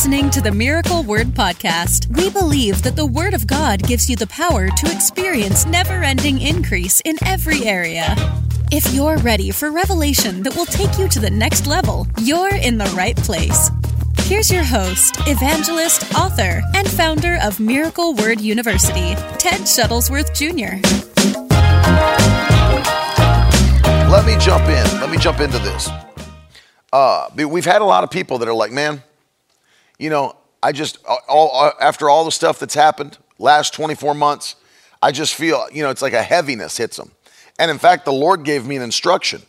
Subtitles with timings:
[0.00, 2.06] listening to the Miracle Word Podcast.
[2.16, 6.40] We believe that the Word of God gives you the power to experience never ending
[6.40, 8.16] increase in every area.
[8.72, 12.78] If you're ready for revelation that will take you to the next level, you're in
[12.78, 13.70] the right place.
[14.20, 20.80] Here's your host, evangelist, author, and founder of Miracle Word University, Ted Shuttlesworth Jr.
[24.10, 24.98] Let me jump in.
[24.98, 25.90] Let me jump into this.
[26.90, 29.02] Uh, we've had a lot of people that are like, man,
[30.00, 34.56] you know, I just, all, after all the stuff that's happened last 24 months,
[35.02, 37.12] I just feel, you know, it's like a heaviness hits them.
[37.58, 39.42] And in fact, the Lord gave me an instruction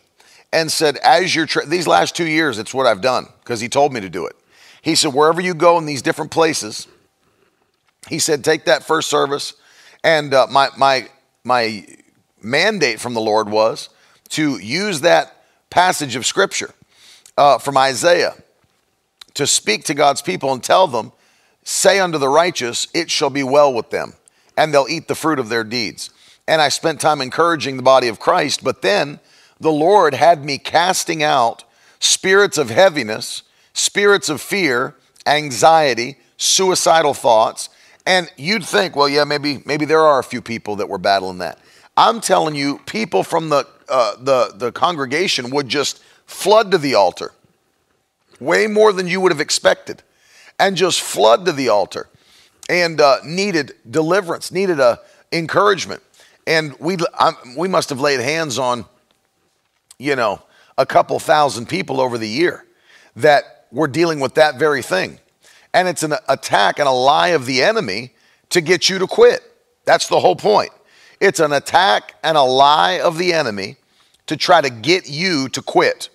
[0.52, 3.68] and said, as you're, tra- these last two years, it's what I've done because He
[3.70, 4.36] told me to do it.
[4.82, 6.86] He said, wherever you go in these different places,
[8.08, 9.54] He said, take that first service.
[10.04, 11.08] And uh, my, my,
[11.44, 11.86] my
[12.42, 13.88] mandate from the Lord was
[14.30, 16.74] to use that passage of Scripture
[17.38, 18.34] uh, from Isaiah
[19.34, 21.12] to speak to God's people and tell them,
[21.64, 24.14] Say unto the righteous, it shall be well with them,
[24.56, 26.10] and they'll eat the fruit of their deeds.
[26.48, 29.20] And I spent time encouraging the body of Christ, but then
[29.60, 31.62] the Lord had me casting out
[32.00, 37.68] spirits of heaviness, spirits of fear, anxiety, suicidal thoughts.
[38.04, 41.38] And you'd think, well, yeah, maybe, maybe there are a few people that were battling
[41.38, 41.60] that.
[41.96, 46.94] I'm telling you, people from the, uh, the, the congregation would just flood to the
[46.94, 47.32] altar,
[48.44, 50.02] way more than you would have expected,
[50.58, 52.08] and just flood to the altar
[52.68, 55.00] and uh, needed deliverance, needed a
[55.32, 56.02] encouragement.
[56.46, 58.84] And we, I, we must have laid hands on,
[59.98, 60.42] you know,
[60.76, 62.64] a couple thousand people over the year
[63.16, 65.18] that were dealing with that very thing.
[65.74, 68.12] And it's an attack and a lie of the enemy
[68.50, 69.42] to get you to quit.
[69.84, 70.70] That's the whole point.
[71.20, 73.76] It's an attack and a lie of the enemy
[74.26, 76.08] to try to get you to quit.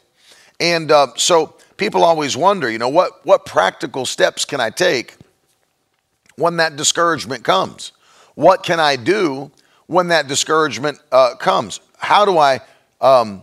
[0.59, 5.15] And uh, so people always wonder, you know, what, what practical steps can I take
[6.35, 7.91] when that discouragement comes?
[8.35, 9.51] What can I do
[9.87, 11.79] when that discouragement uh, comes?
[11.97, 12.59] How do I,
[13.01, 13.41] um,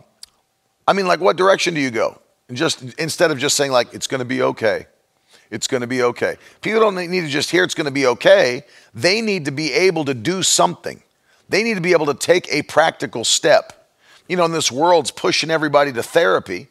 [0.86, 2.20] I mean, like, what direction do you go?
[2.48, 4.86] And just instead of just saying, like, it's going to be okay.
[5.50, 6.36] It's going to be okay.
[6.60, 8.64] People don't need to just hear it's going to be okay.
[8.94, 11.02] They need to be able to do something.
[11.48, 13.88] They need to be able to take a practical step.
[14.28, 16.68] You know, in this world's pushing everybody to therapy.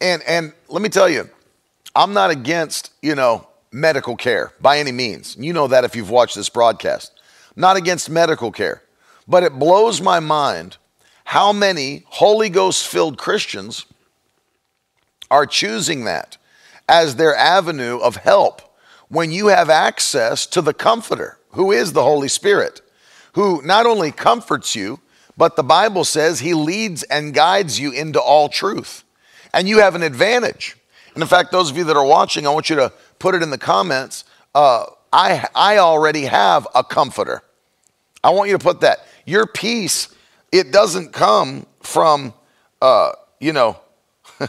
[0.00, 1.28] And and let me tell you,
[1.94, 5.36] I'm not against, you know, medical care by any means.
[5.38, 7.12] You know that if you've watched this broadcast.
[7.58, 8.82] not against medical care.
[9.26, 10.76] But it blows my mind
[11.24, 13.86] how many Holy Ghost filled Christians
[15.30, 16.36] are choosing that
[16.88, 18.62] as their avenue of help
[19.08, 22.82] when you have access to the Comforter, who is the Holy Spirit,
[23.32, 25.00] who not only comforts you,
[25.36, 29.02] but the Bible says he leads and guides you into all truth
[29.56, 30.76] and you have an advantage.
[31.14, 33.42] And in fact, those of you that are watching, I want you to put it
[33.42, 34.24] in the comments.
[34.54, 37.42] Uh, I, I already have a comforter.
[38.22, 39.06] I want you to put that.
[39.24, 40.14] Your peace,
[40.52, 42.34] it doesn't come from,
[42.82, 43.80] uh, you know,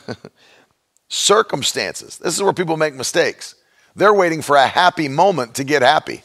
[1.08, 2.18] circumstances.
[2.18, 3.56] This is where people make mistakes.
[3.96, 6.22] They're waiting for a happy moment to get happy.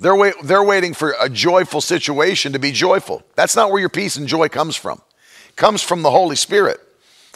[0.00, 3.24] They're, wait, they're waiting for a joyful situation to be joyful.
[3.36, 5.00] That's not where your peace and joy comes from.
[5.48, 6.78] It comes from the Holy Spirit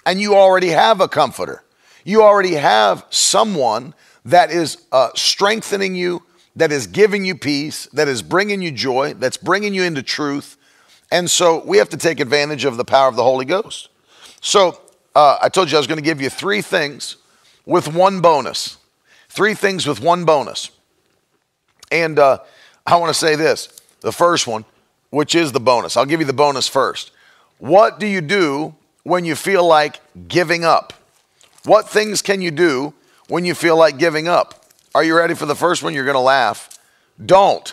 [0.07, 1.65] and you already have a comforter.
[2.05, 3.93] You already have someone
[4.25, 6.23] that is uh, strengthening you,
[6.55, 10.57] that is giving you peace, that is bringing you joy, that's bringing you into truth.
[11.11, 13.89] And so we have to take advantage of the power of the Holy Ghost.
[14.41, 14.81] So
[15.15, 17.17] uh, I told you I was going to give you three things
[17.67, 18.79] with one bonus.
[19.29, 20.71] Three things with one bonus.
[21.91, 22.39] And uh,
[22.87, 23.69] I want to say this
[24.01, 24.65] the first one,
[25.11, 25.97] which is the bonus.
[25.97, 27.11] I'll give you the bonus first.
[27.59, 28.75] What do you do
[29.07, 30.93] when you feel like giving up?
[31.65, 32.93] What things can you do
[33.29, 34.65] when you feel like giving up?
[34.97, 35.95] Are you ready for the first one?
[35.95, 36.77] You're going to laugh.
[37.25, 37.73] Don't.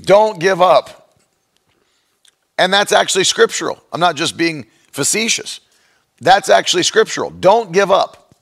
[0.00, 1.16] Don't give up.
[2.58, 3.82] And that's actually scriptural.
[3.92, 5.58] I'm not just being facetious.
[6.20, 7.30] That's actually scriptural.
[7.30, 8.32] Don't give up.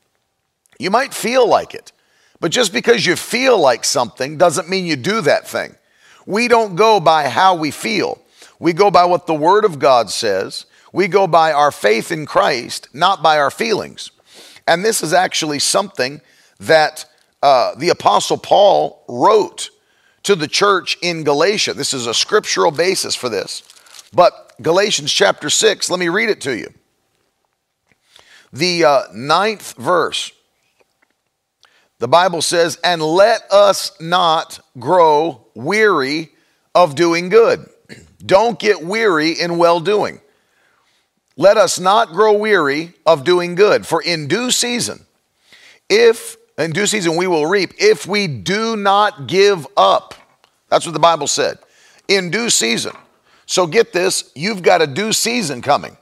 [0.78, 1.90] you might feel like it,
[2.38, 5.74] but just because you feel like something doesn't mean you do that thing.
[6.24, 8.20] We don't go by how we feel.
[8.58, 10.66] We go by what the Word of God says.
[10.92, 14.10] We go by our faith in Christ, not by our feelings.
[14.66, 16.20] And this is actually something
[16.58, 17.04] that
[17.42, 19.70] uh, the Apostle Paul wrote
[20.22, 21.74] to the church in Galatia.
[21.74, 23.62] This is a scriptural basis for this.
[24.12, 26.72] But Galatians chapter 6, let me read it to you.
[28.52, 30.32] The uh, ninth verse,
[31.98, 36.30] the Bible says, And let us not grow weary
[36.74, 37.68] of doing good.
[38.26, 40.20] Don't get weary in well doing.
[41.36, 45.04] Let us not grow weary of doing good, for in due season,
[45.88, 50.14] if in due season we will reap if we do not give up.
[50.68, 51.58] That's what the Bible said.
[52.08, 52.92] In due season.
[53.46, 55.96] So get this, you've got a due season coming.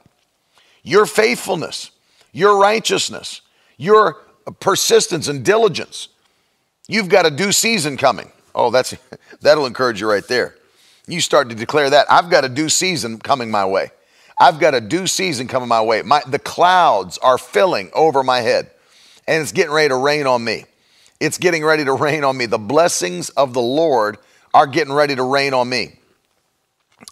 [0.83, 1.91] Your faithfulness,
[2.31, 3.41] your righteousness,
[3.77, 4.17] your
[4.59, 6.09] persistence and diligence.
[6.87, 8.31] You've got a due season coming.
[8.53, 8.95] Oh, that's
[9.41, 10.55] that'll encourage you right there.
[11.07, 13.91] You start to declare that I've got a due season coming my way.
[14.39, 16.01] I've got a due season coming my way.
[16.01, 18.69] My, the clouds are filling over my head,
[19.27, 20.65] and it's getting ready to rain on me.
[21.19, 22.45] It's getting ready to rain on me.
[22.45, 24.17] The blessings of the Lord
[24.53, 25.99] are getting ready to rain on me.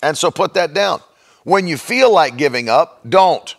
[0.01, 1.01] And so put that down.
[1.43, 3.55] When you feel like giving up, don't.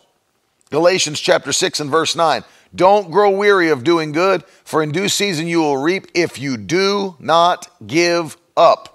[0.69, 2.43] Galatians chapter 6 and verse 9.
[2.73, 6.57] Don't grow weary of doing good, for in due season you will reap if you
[6.57, 8.94] do not give up.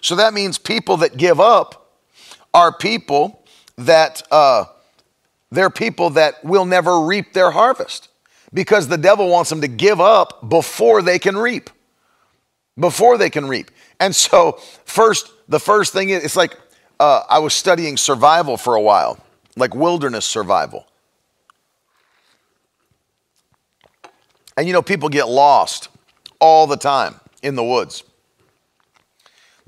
[0.00, 1.92] So that means people that give up
[2.54, 3.44] are people
[3.76, 4.64] that uh,
[5.50, 8.08] they're people that will never reap their harvest
[8.52, 11.70] because the devil wants them to give up before they can reap.
[12.78, 13.70] Before they can reap.
[14.00, 14.52] And so,
[14.84, 16.56] first, the first thing is, it's like
[17.00, 19.18] uh, I was studying survival for a while,
[19.56, 20.86] like wilderness survival.
[24.56, 25.88] And you know, people get lost
[26.40, 28.04] all the time in the woods.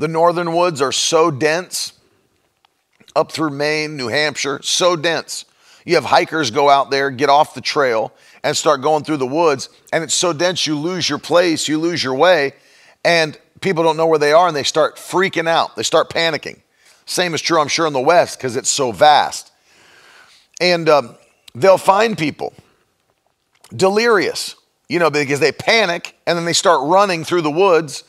[0.01, 1.93] The northern woods are so dense,
[3.15, 5.45] up through Maine, New Hampshire, so dense.
[5.85, 8.11] You have hikers go out there, get off the trail,
[8.43, 11.79] and start going through the woods, and it's so dense you lose your place, you
[11.79, 12.55] lose your way,
[13.05, 15.77] and people don't know where they are, and they start freaking out.
[15.77, 16.63] They start panicking.
[17.05, 19.53] Same is true, I'm sure, in the West because it's so vast.
[20.63, 21.15] And um,
[21.55, 22.55] they'll find people
[23.77, 24.57] delirious
[24.89, 28.03] you know, because they panic and then they start running through the woods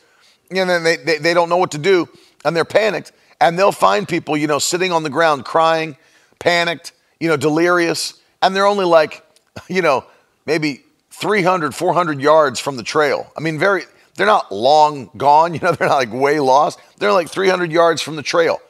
[0.58, 2.08] and then they, they, they don't know what to do
[2.44, 5.96] and they're panicked and they'll find people, you know, sitting on the ground crying,
[6.38, 9.24] panicked, you know, delirious, and they're only like,
[9.68, 10.04] you know,
[10.46, 13.30] maybe 300, 400 yards from the trail.
[13.36, 13.82] I mean, very,
[14.16, 16.78] they're not long gone, you know, they're not like way lost.
[16.98, 18.60] They're like 300 yards from the trail.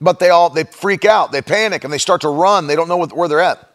[0.00, 2.66] But they all, they freak out, they panic, and they start to run.
[2.66, 3.68] They don't know what, where they're at.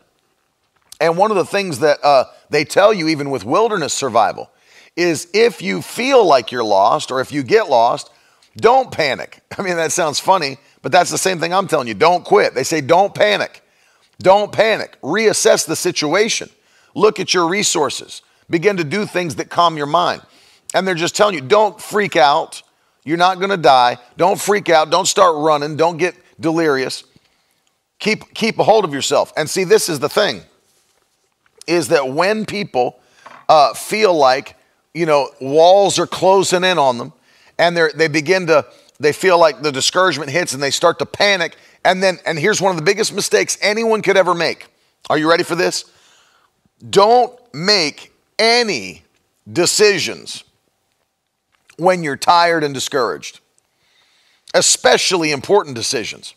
[1.02, 4.50] And one of the things that uh, they tell you, even with wilderness survival,
[4.96, 8.12] is if you feel like you're lost or if you get lost,
[8.58, 9.42] don't panic.
[9.58, 11.94] I mean, that sounds funny, but that's the same thing I'm telling you.
[11.94, 12.54] Don't quit.
[12.54, 13.64] They say, don't panic.
[14.20, 14.98] Don't panic.
[15.02, 16.50] Reassess the situation.
[16.96, 18.22] Look at your resources.
[18.50, 20.22] Begin to do things that calm your mind.
[20.74, 22.62] And they're just telling you, don't freak out.
[23.04, 23.98] You're not going to die.
[24.18, 24.90] Don't freak out.
[24.90, 25.76] Don't start running.
[25.76, 27.04] Don't get delirious.
[28.00, 29.34] Keep, keep a hold of yourself.
[29.38, 30.42] And see, this is the thing
[31.66, 33.00] is that when people
[33.48, 34.58] uh, feel like,
[34.94, 37.14] you know, walls are closing in on them
[37.58, 38.66] and they they begin to,
[39.00, 41.56] they feel like the discouragement hits and they start to panic.
[41.86, 44.68] And then, and here's one of the biggest mistakes anyone could ever make.
[45.10, 45.86] Are you ready for this?
[46.90, 49.04] Don't make any
[49.52, 50.44] decisions
[51.78, 53.40] when you're tired and discouraged,
[54.54, 56.36] especially important decisions.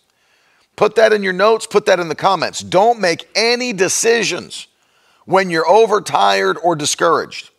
[0.76, 2.60] Put that in your notes, put that in the comments.
[2.60, 4.66] Don't make any decisions
[5.24, 7.50] when you're overtired or discouraged.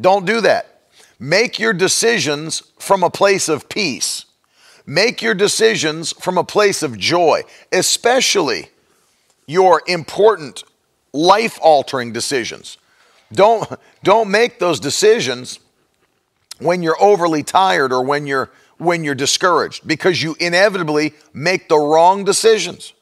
[0.00, 0.80] Don't do that.
[1.18, 4.24] Make your decisions from a place of peace.
[4.86, 8.70] Make your decisions from a place of joy, especially
[9.46, 10.64] your important
[11.12, 12.78] life altering decisions.
[13.32, 13.70] Don't,
[14.02, 15.60] don't make those decisions
[16.58, 21.78] when you're overly tired or when you're, when you're discouraged because you inevitably make the
[21.78, 22.92] wrong decisions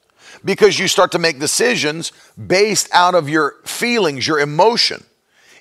[0.45, 2.13] because you start to make decisions
[2.47, 5.05] based out of your feelings, your emotion,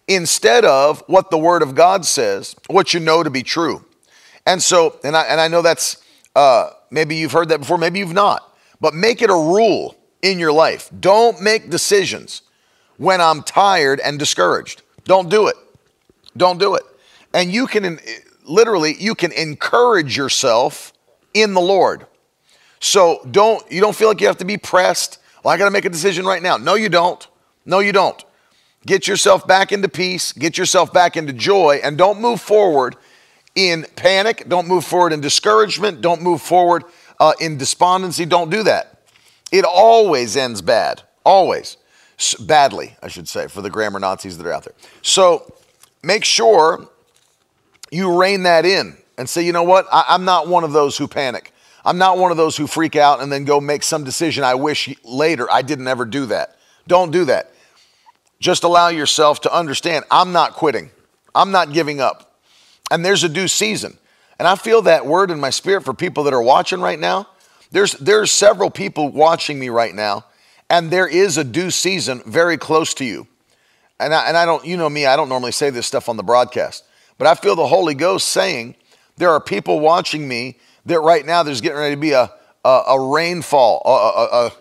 [0.08, 3.86] instead of what the Word of God says, what you know to be true.
[4.46, 6.04] And so, and I, and I know that's,
[6.36, 10.40] uh, maybe you've heard that before, maybe you've not, but make it a rule in
[10.40, 10.90] your life.
[11.00, 12.44] Don't make decisions
[12.98, 14.82] when I'm tired and discouraged.
[15.04, 15.56] Don't do it.
[16.36, 16.84] Don't do it.
[17.34, 18.00] And you can,
[18.46, 20.94] literally, you can encourage yourself
[21.34, 22.06] in the Lord.
[22.80, 25.20] So don't you don't feel like you have to be pressed.
[25.44, 26.58] Well, I got to make a decision right now.
[26.58, 27.26] No, you don't.
[27.66, 28.24] No, you don't.
[28.88, 32.96] Get yourself back into peace, get yourself back into joy, and don't move forward
[33.54, 34.46] in panic.
[34.48, 36.00] Don't move forward in discouragement.
[36.00, 36.86] Don't move forward
[37.20, 38.26] uh, in despondency.
[38.26, 39.02] Don't do that.
[39.52, 41.02] It always ends bad.
[41.26, 41.76] Always.
[42.40, 44.74] badly, I should say, for the grammar Nazis that are out there.
[45.02, 45.54] So
[46.02, 46.88] make sure
[47.92, 49.86] you rein that in and say, you know what?
[49.92, 51.52] I, I'm not one of those who panic.
[51.84, 54.56] I'm not one of those who freak out and then go make some decision I
[54.56, 56.56] wish later I didn't ever do that.
[56.88, 57.52] Don't do that.
[58.40, 60.92] Just allow yourself to understand I'm not quitting,
[61.34, 62.40] I'm not giving up.
[62.90, 63.98] And there's a due season.
[64.40, 67.28] And I feel that word in my spirit for people that are watching right now.
[67.72, 70.26] There's, there's several people watching me right now,
[70.70, 73.28] and there is a due season very close to you.
[74.00, 76.16] and I, and I don't, you know me, I don't normally say this stuff on
[76.16, 76.86] the broadcast,
[77.18, 78.76] but I feel the Holy Ghost saying
[79.18, 82.32] there are people watching me that right now there's getting ready to be a,
[82.64, 83.82] a, a rainfall.
[83.86, 84.52] A,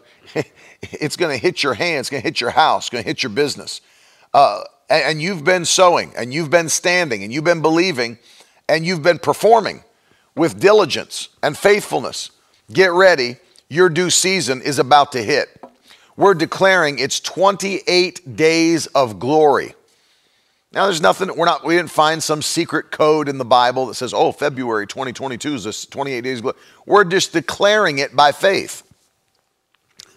[0.92, 3.08] it's going to hit your hand, it's going to hit your house, it's going to
[3.08, 3.80] hit your business.
[4.34, 8.18] Uh, and, and you've been sowing, and you've been standing, and you've been believing,
[8.68, 9.82] and you've been performing
[10.34, 12.30] with diligence and faithfulness.
[12.72, 13.36] Get ready,
[13.68, 15.48] your due season is about to hit.
[16.16, 19.74] We're declaring it's 28 days of glory.
[20.72, 23.94] Now, there's nothing, we're not, we didn't find some secret code in the Bible that
[23.94, 26.42] says, oh, February 2022 is this 28 days.
[26.84, 28.82] We're just declaring it by faith.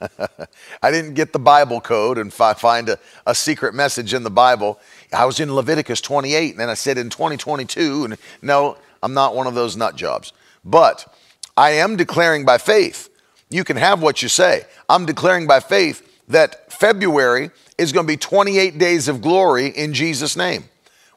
[0.82, 4.30] I didn't get the Bible code and fi- find a, a secret message in the
[4.30, 4.80] Bible.
[5.12, 9.36] I was in Leviticus 28 and then I said in 2022, and no, I'm not
[9.36, 10.34] one of those nut jobs.
[10.64, 11.14] But
[11.58, 13.10] I am declaring by faith.
[13.50, 14.66] You can have what you say.
[14.88, 19.94] I'm declaring by faith that February is going to be 28 days of glory in
[19.94, 20.66] Jesus' name.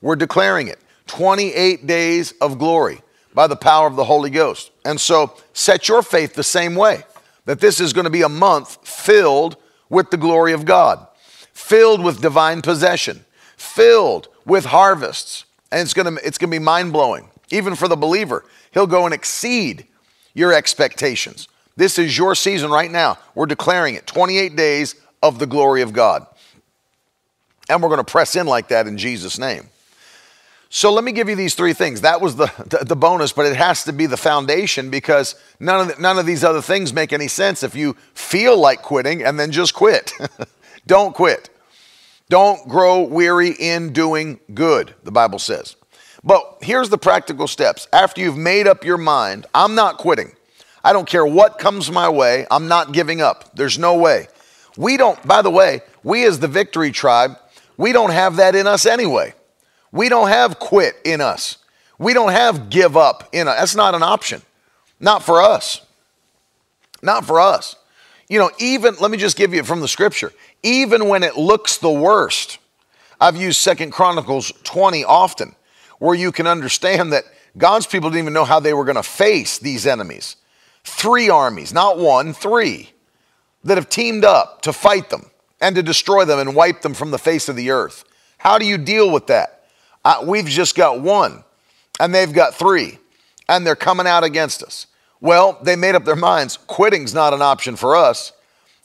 [0.01, 3.03] We're declaring it 28 days of glory
[3.35, 4.71] by the power of the Holy Ghost.
[4.85, 7.05] And so set your faith the same way
[7.45, 9.57] that this is going to be a month filled
[9.89, 11.07] with the glory of God,
[11.53, 13.25] filled with divine possession,
[13.57, 15.45] filled with harvests.
[15.71, 17.29] And it's going to, it's going to be mind blowing.
[17.51, 19.87] Even for the believer, he'll go and exceed
[20.35, 21.49] your expectations.
[21.77, 23.19] This is your season right now.
[23.35, 26.27] We're declaring it 28 days of the glory of God.
[27.69, 29.69] And we're going to press in like that in Jesus' name.
[30.75, 32.01] So let me give you these three things.
[32.01, 35.83] That was the, the, the, bonus, but it has to be the foundation because none
[35.83, 39.23] of, the, none of these other things make any sense if you feel like quitting
[39.23, 40.15] and then just quit.
[40.87, 41.51] Don't quit.
[42.31, 45.77] Don't grow weary in doing good, the Bible says.
[46.25, 47.87] But here's the practical steps.
[47.93, 50.33] After you've made up your mind, I'm not quitting.
[50.83, 53.55] I don't care what comes my way, I'm not giving up.
[53.55, 54.29] There's no way.
[54.79, 57.37] We don't, by the way, we as the victory tribe,
[57.77, 59.35] we don't have that in us anyway.
[59.93, 61.59] We don't have quit in us.
[61.99, 63.59] We don't have give up in us.
[63.59, 64.43] That's not an option.
[64.99, 65.85] Not for us.
[67.03, 67.77] Not for us.
[68.29, 70.33] You know, even, let me just give you from the scripture,
[70.63, 72.59] even when it looks the worst,
[73.21, 75.55] I've used Second Chronicles 20 often,
[75.99, 77.25] where you can understand that
[77.59, 80.37] God's people didn't even know how they were going to face these enemies.
[80.85, 82.91] Three armies, not one, three,
[83.65, 85.31] that have teamed up to fight them
[85.61, 88.05] and to destroy them and wipe them from the face of the earth.
[88.39, 89.62] How do you deal with that?
[90.05, 91.45] Uh, we've just got one,
[92.01, 92.99] and they've got three,
[93.49, 94.87] and they're coming out against us.
[95.21, 98.33] Well, they made up their minds quitting's not an option for us.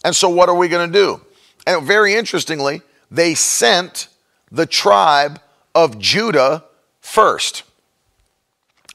[0.06, 1.22] And so, what are we going to do?
[1.66, 4.08] And very interestingly, they sent
[4.52, 5.42] the tribe
[5.74, 6.64] of Judah
[7.02, 7.64] first.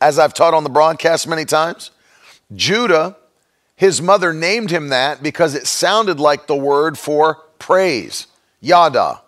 [0.01, 1.91] As I've taught on the broadcast many times,
[2.55, 3.17] Judah,
[3.77, 8.27] his mother named him that because it sounded like the word for praise,
[8.61, 9.23] yada.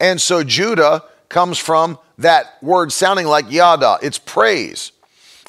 [0.00, 4.92] And so Judah comes from that word sounding like yada, it's praise.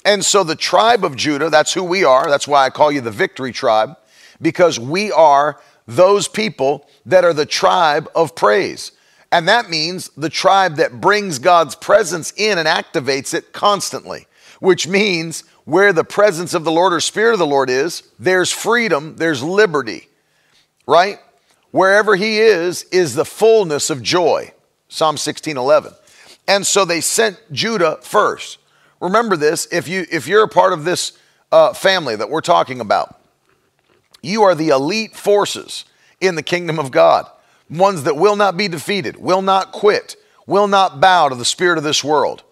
[0.04, 2.28] And so the tribe of Judah, that's who we are.
[2.28, 3.96] That's why I call you the victory tribe,
[4.42, 8.94] because we are those people that are the tribe of praise.
[9.32, 14.26] And that means the tribe that brings God's presence in and activates it constantly,
[14.60, 18.52] which means where the presence of the Lord or Spirit of the Lord is, there's
[18.52, 20.08] freedom, there's liberty,
[20.88, 21.20] right?
[21.70, 24.52] Wherever He is, is the fullness of joy.
[24.96, 25.94] Psalm 16 11.
[26.48, 28.60] And so they sent Judah first.
[29.02, 31.18] Remember this if, you, if you're a part of this
[31.52, 33.20] uh, family that we're talking about,
[34.22, 35.84] you are the elite forces
[36.22, 37.30] in the kingdom of God,
[37.70, 40.16] ones that will not be defeated, will not quit,
[40.48, 42.44] will not bow to the spirit of this world.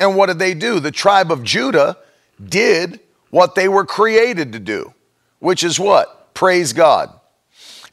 [0.00, 0.80] And what did they do?
[0.80, 1.98] The tribe of Judah
[2.42, 2.98] did
[3.28, 4.94] what they were created to do,
[5.38, 6.32] which is what?
[6.32, 7.10] Praise God.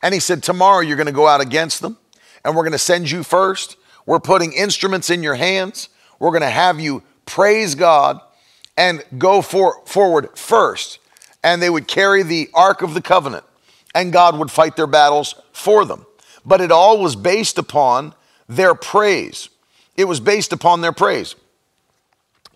[0.02, 1.98] And he said, Tomorrow you're going to go out against them,
[2.46, 5.90] and we're going to send you first, we're putting instruments in your hands.
[6.20, 8.20] We're going to have you praise God
[8.78, 11.00] and go for, forward first.
[11.44, 13.44] And they would carry the Ark of the Covenant,
[13.96, 16.06] and God would fight their battles for them.
[16.46, 18.14] But it all was based upon
[18.48, 19.50] their praise.
[19.96, 21.36] It was based upon their praise.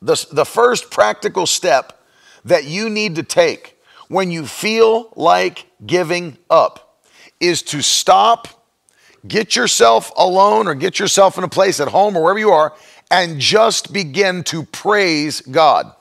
[0.01, 1.99] The, the first practical step
[2.43, 7.01] that you need to take when you feel like giving up
[7.39, 8.64] is to stop
[9.27, 12.73] Get yourself alone or get yourself in a place at home or wherever you are
[13.09, 15.93] and just begin to praise God.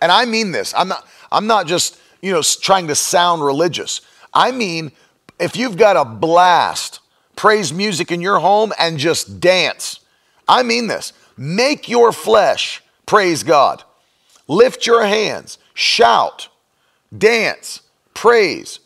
[0.00, 0.74] And I mean this.
[0.76, 4.00] I'm not I'm not just, you know, trying to sound religious.
[4.32, 4.92] I mean
[5.38, 7.00] if you've got a blast,
[7.36, 10.00] praise music in your home and just dance.
[10.48, 11.12] I mean this.
[11.36, 13.82] Make your flesh praise God.
[14.48, 16.48] Lift your hands, shout,
[17.16, 17.80] dance,
[18.14, 18.80] praise.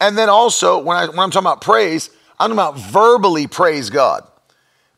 [0.00, 2.10] And then also, when, I, when I'm talking about praise,
[2.44, 4.28] I'm about verbally praise God.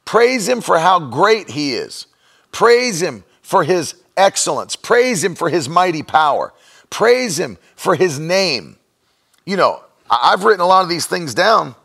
[0.04, 2.06] Praise him for how great he is.
[2.50, 4.74] Praise him for his excellence.
[4.74, 6.52] Praise him for his mighty power.
[6.90, 8.78] Praise him for his name.
[9.44, 11.76] You know, I've written a lot of these things down.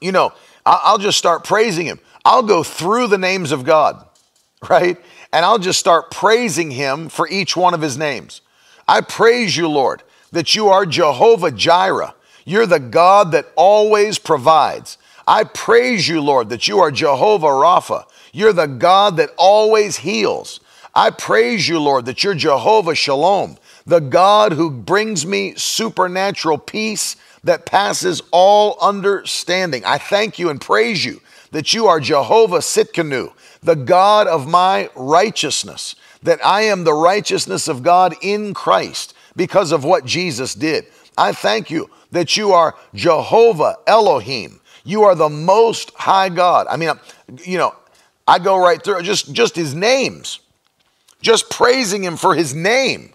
[0.00, 0.32] You know,
[0.66, 2.00] I'll just start praising him.
[2.24, 4.04] I'll go through the names of God,
[4.68, 4.96] right?
[5.32, 8.40] And I'll just start praising him for each one of his names.
[8.88, 12.14] I praise you, Lord, that you are Jehovah Jireh.
[12.44, 14.98] You're the God that always provides.
[15.26, 18.04] I praise you, Lord, that you are Jehovah Rapha.
[18.32, 20.60] You're the God that always heals.
[20.94, 23.56] I praise you, Lord, that you're Jehovah Shalom,
[23.86, 29.84] the God who brings me supernatural peace that passes all understanding.
[29.84, 31.20] I thank you and praise you
[31.52, 33.32] that you are Jehovah Tsidkenu,
[33.62, 39.72] the God of my righteousness, that I am the righteousness of God in Christ because
[39.72, 40.86] of what Jesus did.
[41.16, 44.60] I thank you that you are Jehovah Elohim.
[44.84, 46.66] You are the most high God.
[46.68, 46.90] I mean,
[47.44, 47.74] you know,
[48.26, 50.40] I go right through just just his names.
[51.20, 53.12] Just praising him for his name.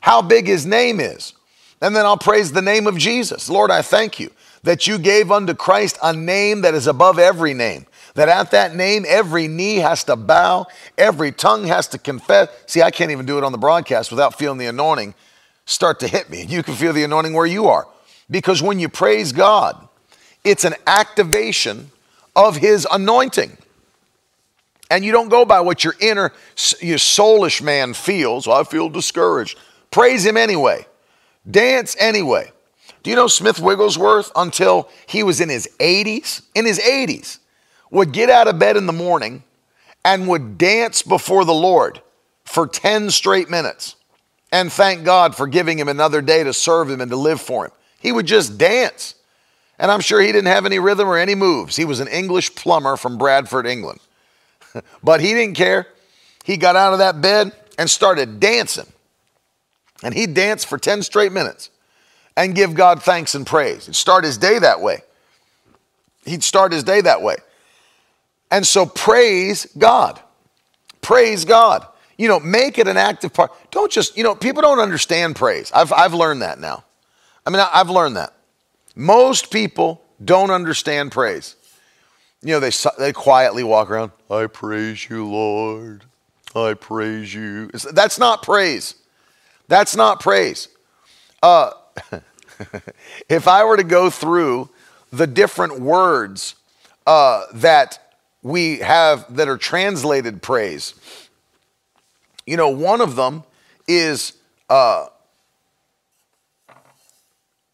[0.00, 1.32] How big his name is.
[1.80, 3.48] And then I'll praise the name of Jesus.
[3.48, 4.30] Lord, I thank you
[4.62, 7.86] that you gave unto Christ a name that is above every name.
[8.14, 12.48] That at that name, every knee has to bow, every tongue has to confess.
[12.66, 15.14] See, I can't even do it on the broadcast without feeling the anointing
[15.66, 16.44] start to hit me.
[16.44, 17.86] You can feel the anointing where you are.
[18.30, 19.88] Because when you praise God,
[20.42, 21.90] it's an activation
[22.34, 23.56] of His anointing.
[24.90, 26.32] And you don't go by what your inner,
[26.80, 28.46] your soulish man feels.
[28.46, 29.58] Well, I feel discouraged.
[29.90, 30.86] Praise Him anyway.
[31.48, 32.52] Dance anyway.
[33.02, 37.38] Do you know Smith Wigglesworth, until he was in his 80s, in his 80s,
[37.88, 39.44] would get out of bed in the morning
[40.04, 42.00] and would dance before the Lord
[42.44, 43.94] for 10 straight minutes
[44.52, 47.66] and thank God for giving him another day to serve him and to live for
[47.66, 47.72] him.
[47.98, 49.14] He would just dance.
[49.78, 51.76] And I'm sure he didn't have any rhythm or any moves.
[51.76, 54.00] He was an English plumber from Bradford, England.
[55.02, 55.86] but he didn't care.
[56.44, 58.86] He got out of that bed and started dancing.
[60.02, 61.70] And he'd dance for 10 straight minutes
[62.36, 63.86] and give God thanks and praise.
[63.86, 65.02] He'd start his day that way.
[66.24, 67.36] He'd start his day that way.
[68.50, 70.20] And so praise God.
[71.00, 71.86] Praise God.
[72.16, 73.52] You know, make it an active part.
[73.70, 75.70] Don't just, you know, people don't understand praise.
[75.74, 76.84] I've, I've learned that now.
[77.44, 78.32] I mean, I've learned that.
[78.94, 81.56] Most people don't understand praise.
[82.42, 86.04] You know, they, they quietly walk around, I praise you, Lord.
[86.54, 87.68] I praise you.
[87.92, 88.94] That's not praise.
[89.68, 90.68] That's not praise.
[91.42, 91.72] Uh,
[93.28, 94.70] if I were to go through
[95.12, 96.54] the different words
[97.06, 97.98] uh, that
[98.42, 100.94] we have that are translated praise,
[102.46, 103.42] you know, one of them
[103.88, 104.34] is
[104.68, 105.06] uh,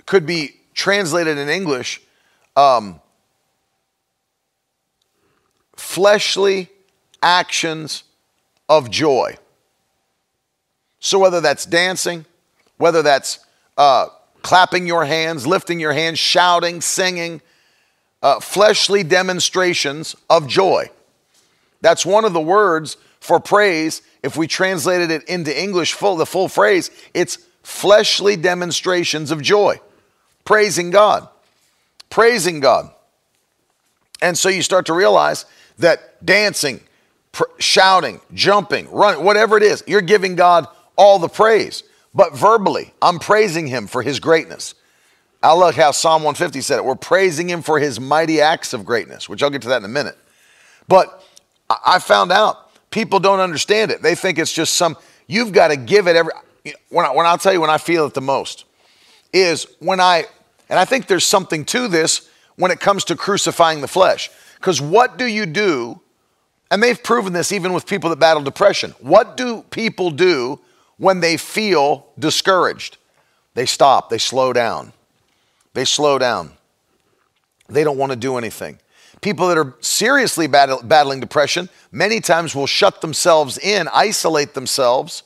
[0.06, 2.00] could be translated in English
[2.56, 3.00] um,
[5.76, 6.68] fleshly
[7.22, 8.04] actions
[8.68, 9.36] of joy.
[11.00, 12.24] So, whether that's dancing,
[12.78, 13.40] whether that's
[13.76, 14.06] uh,
[14.42, 17.40] clapping your hands, lifting your hands, shouting, singing,
[18.22, 20.90] uh, fleshly demonstrations of joy.
[21.80, 24.02] That's one of the words for praise.
[24.22, 29.80] If we translated it into English, full the full phrase, it's fleshly demonstrations of joy
[30.44, 31.28] praising God,
[32.10, 32.90] praising God.
[34.20, 35.46] And so you start to realize
[35.78, 36.80] that dancing,
[37.30, 41.84] pr- shouting, jumping, running, whatever it is, you're giving God all the praise.
[42.12, 44.74] But verbally, I'm praising Him for His greatness.
[45.44, 46.84] I love how Psalm 150 said it.
[46.84, 49.84] We're praising Him for His mighty acts of greatness, which I'll get to that in
[49.84, 50.18] a minute.
[50.88, 51.22] But
[51.84, 52.61] I found out
[52.92, 54.02] people don't understand it.
[54.02, 56.32] They think it's just some, you've got to give it every,
[56.90, 58.66] when, I, when I'll tell you when I feel it the most
[59.32, 60.26] is when I,
[60.68, 64.30] and I think there's something to this when it comes to crucifying the flesh.
[64.56, 66.00] Because what do you do?
[66.70, 68.94] And they've proven this even with people that battle depression.
[69.00, 70.60] What do people do
[70.98, 72.98] when they feel discouraged?
[73.54, 74.92] They stop, they slow down.
[75.74, 76.52] They slow down.
[77.68, 78.78] They don't want to do anything.
[79.22, 85.22] People that are seriously battling depression many times will shut themselves in, isolate themselves,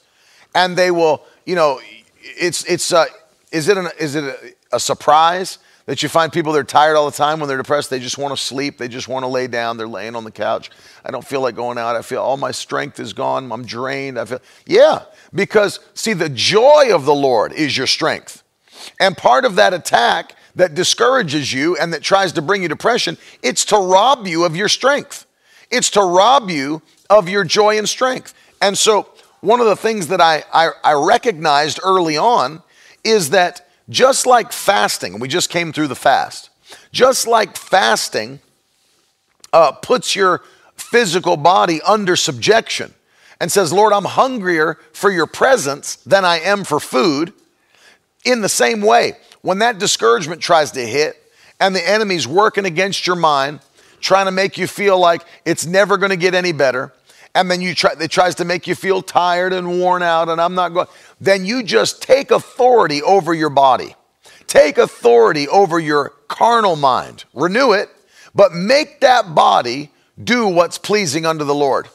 [0.55, 1.81] and they will, you know,
[2.21, 3.07] it's, it's, uh,
[3.53, 6.95] is it, an, is it a, a surprise that you find people that are tired
[6.95, 7.89] all the time when they're depressed?
[7.89, 8.77] They just want to sleep.
[8.77, 9.79] They just want to lay down.
[9.79, 10.71] They're laying on the couch.
[11.05, 11.97] I don't feel like going out.
[11.97, 13.51] I feel all my strength is gone.
[13.51, 14.19] I'm drained.
[14.19, 18.43] I feel, yeah, because see, the joy of the Lord is your strength.
[19.01, 23.17] And part of that attack that discourages you and that tries to bring you depression,
[23.43, 25.27] it's to rob you of your strength.
[25.71, 28.35] It's to rob you of your joy and strength.
[28.61, 29.09] And so,
[29.41, 32.63] one of the things that I, I, I recognized early on
[33.05, 36.51] is that just like fasting, we just came through the fast,
[36.91, 38.41] just like fasting
[39.53, 40.43] uh, puts your
[40.77, 42.93] physical body under subjection
[43.41, 47.33] and says, Lord, I'm hungrier for your presence than I am for food.
[48.25, 49.13] In the same way,
[49.47, 51.23] when that discouragement tries to hit
[51.61, 53.61] and the enemy's working against your mind,
[54.01, 56.93] trying to make you feel like it's never going to get any better,
[57.33, 60.41] and then you try it tries to make you feel tired and worn out and
[60.41, 60.89] I'm not going
[61.21, 63.95] then you just take authority over your body.
[64.49, 67.23] Take authority over your carnal mind.
[67.33, 67.89] Renew it,
[68.35, 71.89] but make that body do what's pleasing unto the Lord.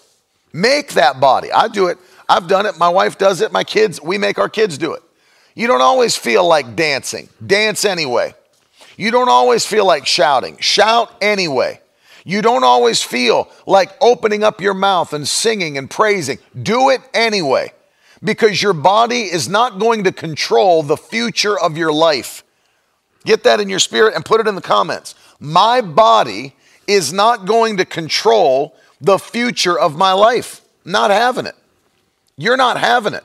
[0.53, 1.51] Make that body.
[1.51, 1.97] I do it.
[2.29, 2.77] I've done it.
[2.79, 3.51] My wife does it.
[3.51, 5.03] My kids, we make our kids do it.
[5.55, 7.29] You don't always feel like dancing.
[7.45, 8.33] Dance anyway.
[8.97, 10.57] You don't always feel like shouting.
[10.59, 11.81] Shout anyway.
[12.23, 16.37] You don't always feel like opening up your mouth and singing and praising.
[16.61, 17.73] Do it anyway
[18.23, 22.43] because your body is not going to control the future of your life.
[23.25, 25.15] Get that in your spirit and put it in the comments.
[25.39, 26.55] My body
[26.87, 30.61] is not going to control the future of my life.
[30.85, 31.55] Not having it.
[32.37, 33.23] You're not having it.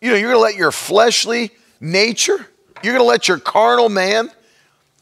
[0.00, 2.46] You know, you're going to let your fleshly nature,
[2.82, 4.30] you're going to let your carnal man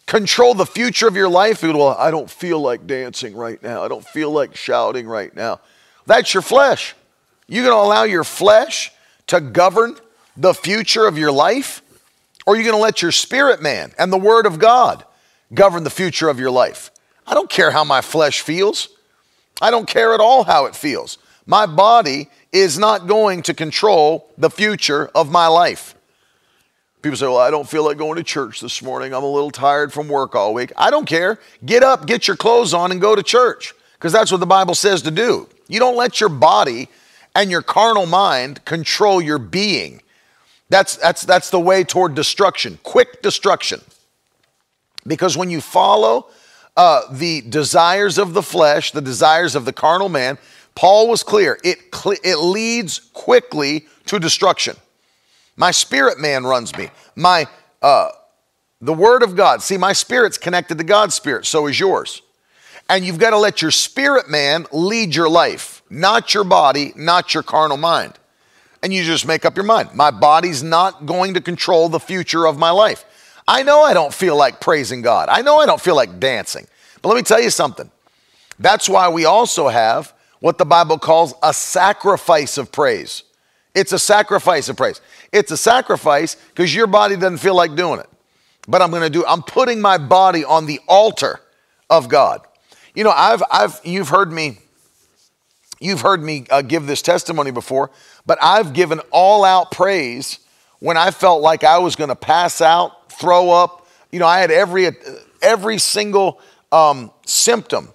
[0.07, 1.63] control the future of your life.
[1.63, 3.83] Well, I don't feel like dancing right now.
[3.83, 5.61] I don't feel like shouting right now.
[6.07, 6.95] That's your flesh.
[7.49, 8.93] You're going to allow your flesh
[9.29, 9.97] to govern
[10.37, 11.83] the future of your life?
[12.47, 15.05] Or you're you going to let your spirit man and the word of God
[15.53, 16.91] govern the future of your life?
[17.27, 18.89] I don't care how my flesh feels.
[19.63, 21.17] I don't care at all how it feels.
[21.47, 25.95] My body is not going to control the future of my life.
[27.03, 29.13] People say, Well, I don't feel like going to church this morning.
[29.13, 30.73] I'm a little tired from work all week.
[30.77, 31.39] I don't care.
[31.65, 34.75] Get up, get your clothes on, and go to church because that's what the Bible
[34.75, 35.49] says to do.
[35.69, 36.89] You don't let your body
[37.35, 40.01] and your carnal mind control your being.
[40.71, 43.81] That's, that's, that's the way toward destruction, quick destruction.
[45.07, 46.29] Because when you follow
[46.77, 50.39] uh, the desires of the flesh, the desires of the carnal man,
[50.75, 51.79] Paul was clear, it,
[52.25, 54.77] it leads quickly to destruction.
[55.57, 56.91] My spirit man runs me.
[57.15, 57.47] My,
[57.81, 58.09] uh,
[58.81, 62.23] the word of God, see, my spirit's connected to God's spirit, so is yours.
[62.89, 67.33] And you've got to let your spirit man lead your life, not your body, not
[67.33, 68.15] your carnal mind.
[68.83, 69.95] And you just make up your mind.
[69.95, 73.05] My body's not going to control the future of my life.
[73.49, 75.29] I know I don't feel like praising God.
[75.31, 76.67] I know I don't feel like dancing.
[77.01, 77.91] But let me tell you something.
[78.59, 80.14] That's why we also have
[80.45, 83.23] what the Bible calls a sacrifice of praise.
[83.75, 85.01] It's a sacrifice of praise.
[85.33, 88.11] It's a sacrifice because your body doesn't feel like doing it.
[88.69, 91.41] But I'm going to do I'm putting my body on the altar
[91.89, 92.47] of God.
[92.95, 94.59] You know, I've, I've, you've heard me,
[95.81, 97.91] you've heard me uh, give this testimony before,
[98.27, 100.41] but I've given all out praise
[100.79, 103.89] when I felt like I was going to pass out, throw up.
[104.13, 104.91] You know, I had every,
[105.41, 106.39] every single
[106.71, 107.94] um, symptom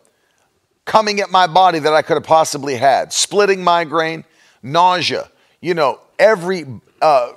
[0.89, 4.23] coming at my body that I could have possibly had splitting migraine,
[4.63, 5.30] nausea,
[5.62, 6.65] you know, every
[6.99, 7.34] uh,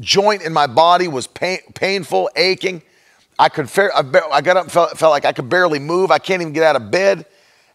[0.00, 2.80] joint in my body was pain, painful, aching.
[3.38, 6.10] I could, I got up and felt, felt like I could barely move.
[6.10, 7.26] I can't even get out of bed.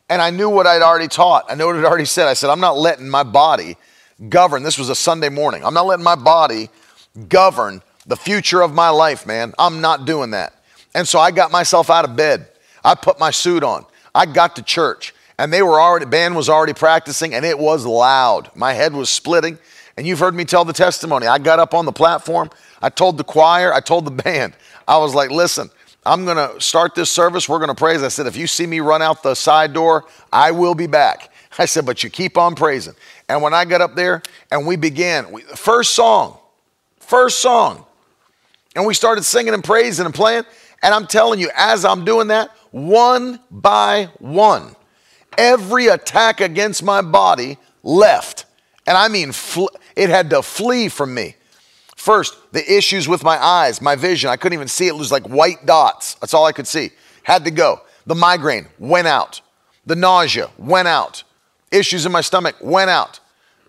[0.09, 1.45] And I knew what I'd already taught.
[1.47, 2.27] I knew what I'd already said.
[2.27, 3.77] I said, I'm not letting my body
[4.27, 4.63] govern.
[4.63, 5.63] This was a Sunday morning.
[5.63, 6.71] I'm not letting my body
[7.29, 9.53] govern the future of my life, man.
[9.59, 10.55] I'm not doing that.
[10.95, 12.47] And so I got myself out of bed.
[12.83, 13.85] I put my suit on.
[14.13, 17.85] I got to church and they were already, band was already practicing and it was
[17.85, 18.51] loud.
[18.55, 19.57] My head was splitting.
[19.97, 21.27] And you've heard me tell the testimony.
[21.27, 22.49] I got up on the platform.
[22.81, 24.53] I told the choir, I told the band,
[24.87, 25.69] I was like, listen,
[26.05, 27.47] I'm going to start this service.
[27.47, 28.01] We're going to praise.
[28.01, 31.31] I said, if you see me run out the side door, I will be back.
[31.59, 32.95] I said, but you keep on praising.
[33.29, 34.21] And when I got up there
[34.51, 36.37] and we began, we, first song,
[36.99, 37.85] first song,
[38.75, 40.43] and we started singing and praising and playing.
[40.81, 44.75] And I'm telling you, as I'm doing that, one by one,
[45.37, 48.45] every attack against my body left.
[48.87, 51.35] And I mean, fl- it had to flee from me.
[51.95, 54.29] First, the issues with my eyes, my vision.
[54.29, 54.95] I couldn't even see it.
[54.95, 56.15] It was like white dots.
[56.15, 56.89] That's all I could see.
[57.23, 57.81] Had to go.
[58.07, 59.41] The migraine went out.
[59.85, 61.23] The nausea went out.
[61.71, 63.19] Issues in my stomach went out.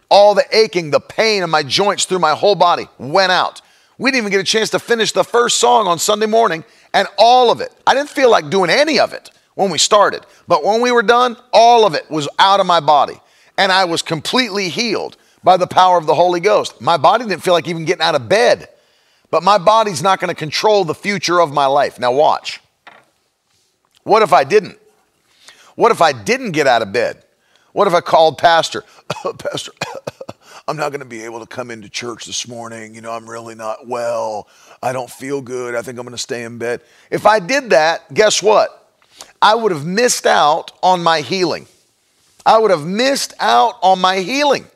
[0.08, 3.60] All the aching, the pain in my joints through my whole body went out.
[3.98, 7.08] We didn't even get a chance to finish the first song on Sunday morning, and
[7.18, 7.72] all of it.
[7.86, 11.02] I didn't feel like doing any of it when we started, but when we were
[11.02, 13.20] done, all of it was out of my body,
[13.58, 16.80] and I was completely healed by the power of the Holy Ghost.
[16.80, 18.68] My body didn't feel like even getting out of bed,
[19.30, 21.98] but my body's not going to control the future of my life.
[21.98, 22.60] Now, watch.
[24.04, 24.78] What if I didn't?
[25.74, 27.22] What if I didn't get out of bed?
[27.72, 28.84] What if I called Pastor?
[29.38, 29.72] Pastor,
[30.68, 32.94] I'm not going to be able to come into church this morning.
[32.94, 34.46] You know, I'm really not well.
[34.82, 35.74] I don't feel good.
[35.74, 36.82] I think I'm going to stay in bed.
[37.10, 38.94] If I did that, guess what?
[39.40, 41.66] I would have missed out on my healing.
[42.46, 44.66] I would have missed out on my healing.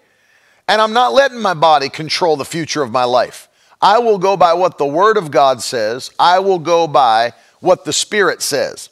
[0.69, 3.49] And I'm not letting my body control the future of my life.
[3.81, 7.85] I will go by what the Word of God says, I will go by what
[7.85, 8.89] the Spirit says.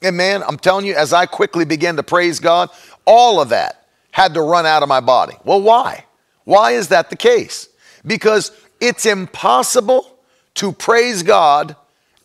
[0.00, 2.70] And man, I'm telling you, as I quickly began to praise God,
[3.04, 5.34] all of that had to run out of my body.
[5.44, 6.04] Well, why?
[6.48, 7.68] Why is that the case?
[8.06, 10.18] Because it's impossible
[10.54, 11.76] to praise God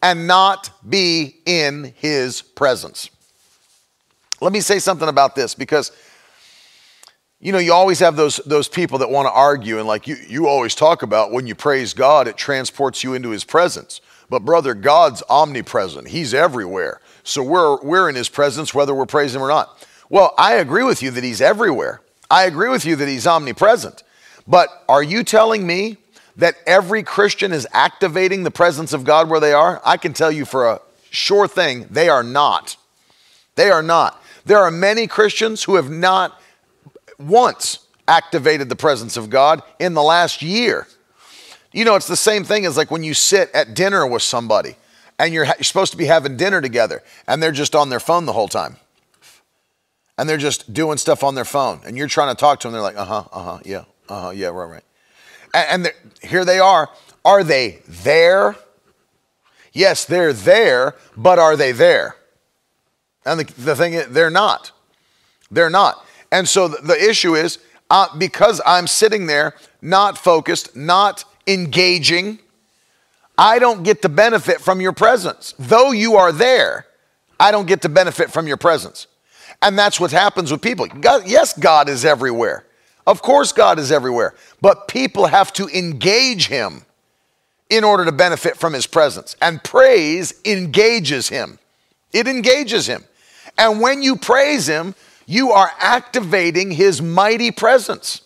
[0.01, 3.09] and not be in His presence.
[4.39, 5.91] Let me say something about this because
[7.41, 10.15] you know, you always have those those people that want to argue and like you
[10.29, 13.99] you always talk about when you praise God, it transports you into his presence.
[14.29, 16.07] But brother, God's omnipresent.
[16.07, 17.01] He's everywhere.
[17.23, 19.85] So we're we're in his presence whether we're praising him or not.
[20.09, 21.99] Well, I agree with you that he's everywhere.
[22.31, 24.01] I agree with you that he's omnipresent.
[24.47, 25.97] But are you telling me
[26.35, 29.81] that every Christian is activating the presence of God where they are?
[29.85, 32.75] I can tell you for a sure thing, they are not.
[33.55, 34.21] They are not.
[34.45, 36.39] There are many Christians who have not
[37.17, 40.87] once activated the presence of God in the last year.
[41.71, 44.75] You know, it's the same thing as like when you sit at dinner with somebody
[45.17, 48.25] and you're, you're supposed to be having dinner together and they're just on their phone
[48.25, 48.77] the whole time.
[50.17, 52.73] And they're just doing stuff on their phone and you're trying to talk to them.
[52.73, 54.83] They're like, uh huh, uh huh, yeah, uh yeah, right, right.
[55.53, 56.89] And, and here they are.
[57.25, 58.55] Are they there?
[59.71, 62.15] Yes, they're there, but are they there?
[63.25, 64.71] And the, the thing is, they're not.
[65.49, 66.05] They're not.
[66.31, 72.39] And so the issue is uh, because I'm sitting there, not focused, not engaging,
[73.37, 75.53] I don't get to benefit from your presence.
[75.57, 76.85] Though you are there,
[77.39, 79.07] I don't get to benefit from your presence.
[79.61, 80.87] And that's what happens with people.
[80.87, 82.65] God, yes, God is everywhere.
[83.05, 84.33] Of course, God is everywhere.
[84.61, 86.83] But people have to engage Him
[87.69, 89.35] in order to benefit from His presence.
[89.41, 91.59] And praise engages Him,
[92.11, 93.03] it engages Him.
[93.57, 98.21] And when you praise Him, you are activating his mighty presence.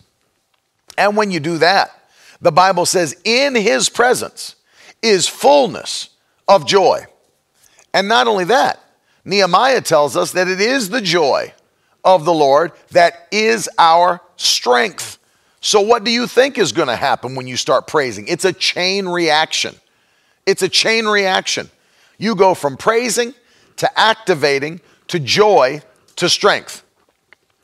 [0.97, 1.91] And when you do that,
[2.41, 4.55] the Bible says, in his presence
[5.01, 6.09] is fullness
[6.47, 7.05] of joy.
[7.93, 8.83] And not only that,
[9.25, 11.53] Nehemiah tells us that it is the joy
[12.07, 15.19] of the Lord that is our strength.
[15.59, 18.27] So, what do you think is going to happen when you start praising?
[18.29, 19.75] It's a chain reaction.
[20.45, 21.69] It's a chain reaction.
[22.17, 23.33] You go from praising
[23.75, 25.81] to activating to joy
[26.15, 26.83] to strength.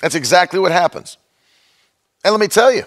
[0.01, 1.17] That's exactly what happens.
[2.25, 2.83] And let me tell you,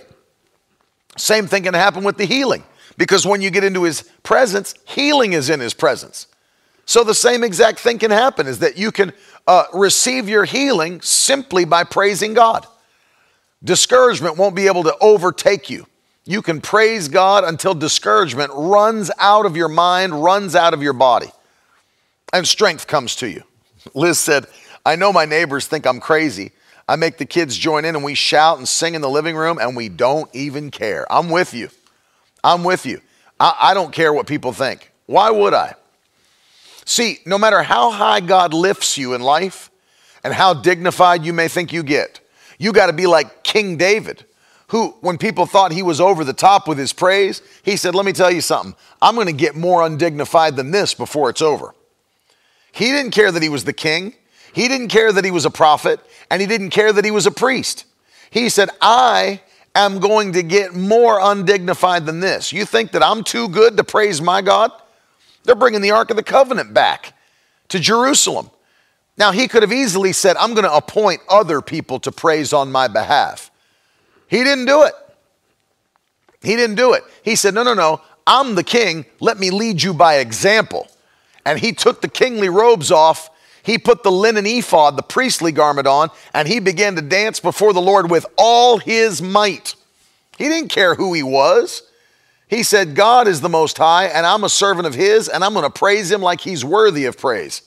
[1.16, 2.64] same thing can happen with the healing
[2.98, 6.26] because when you get into his presence, healing is in his presence.
[6.86, 9.12] So the same exact thing can happen is that you can
[9.46, 12.66] uh, receive your healing simply by praising God.
[13.62, 15.86] Discouragement won't be able to overtake you.
[16.24, 20.92] You can praise God until discouragement runs out of your mind, runs out of your
[20.92, 21.30] body,
[22.32, 23.42] and strength comes to you.
[23.94, 24.46] Liz said,
[24.84, 26.52] I know my neighbors think I'm crazy,
[26.88, 29.58] I make the kids join in and we shout and sing in the living room
[29.58, 31.10] and we don't even care.
[31.10, 31.68] I'm with you.
[32.44, 33.00] I'm with you.
[33.40, 34.92] I, I don't care what people think.
[35.06, 35.74] Why would I?
[36.86, 39.70] See, no matter how high God lifts you in life
[40.22, 42.20] and how dignified you may think you get,
[42.58, 44.24] you got to be like King David,
[44.68, 48.06] who, when people thought he was over the top with his praise, he said, Let
[48.06, 48.74] me tell you something.
[49.02, 51.74] I'm going to get more undignified than this before it's over.
[52.70, 54.14] He didn't care that he was the king.
[54.52, 57.26] He didn't care that he was a prophet and he didn't care that he was
[57.26, 57.84] a priest.
[58.30, 59.40] He said, I
[59.74, 62.52] am going to get more undignified than this.
[62.52, 64.70] You think that I'm too good to praise my God?
[65.46, 67.14] They're bringing the Ark of the Covenant back
[67.68, 68.50] to Jerusalem.
[69.16, 72.70] Now, he could have easily said, I'm going to appoint other people to praise on
[72.70, 73.50] my behalf.
[74.28, 74.92] He didn't do it.
[76.42, 77.02] He didn't do it.
[77.22, 79.06] He said, No, no, no, I'm the king.
[79.20, 80.88] Let me lead you by example.
[81.46, 83.30] And he took the kingly robes off
[83.66, 87.72] he put the linen ephod, the priestly garment on, and he began to dance before
[87.72, 89.74] the Lord with all his might.
[90.38, 91.82] He didn't care who he was.
[92.48, 95.52] He said, God is the most high, and I'm a servant of his, and I'm
[95.52, 97.62] going to praise him like he's worthy of praise.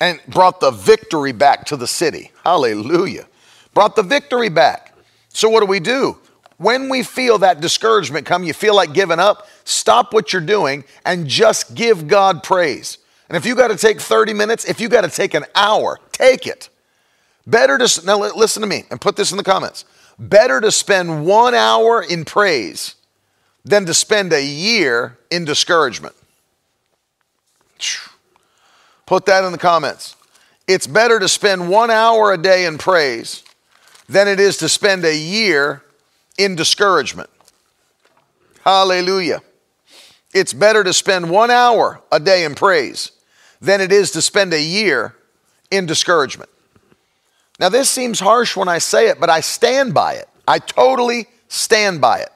[0.00, 2.30] And brought the victory back to the city.
[2.44, 3.26] Hallelujah.
[3.72, 4.96] Brought the victory back.
[5.28, 6.18] So, what do we do?
[6.58, 10.84] When we feel that discouragement come, you feel like giving up, stop what you're doing
[11.04, 12.98] and just give God praise.
[13.28, 15.98] And if you got to take 30 minutes, if you got to take an hour,
[16.12, 16.68] take it.
[17.46, 19.84] Better to, now listen to me and put this in the comments.
[20.18, 22.94] Better to spend one hour in praise
[23.64, 26.14] than to spend a year in discouragement.
[29.06, 30.16] Put that in the comments.
[30.66, 33.42] It's better to spend one hour a day in praise
[34.08, 35.82] than it is to spend a year
[36.38, 37.30] in discouragement.
[38.62, 39.42] Hallelujah.
[40.32, 43.12] It's better to spend one hour a day in praise
[43.60, 45.14] than it is to spend a year
[45.70, 46.50] in discouragement.
[47.60, 50.28] Now, this seems harsh when I say it, but I stand by it.
[50.48, 52.30] I totally stand by it.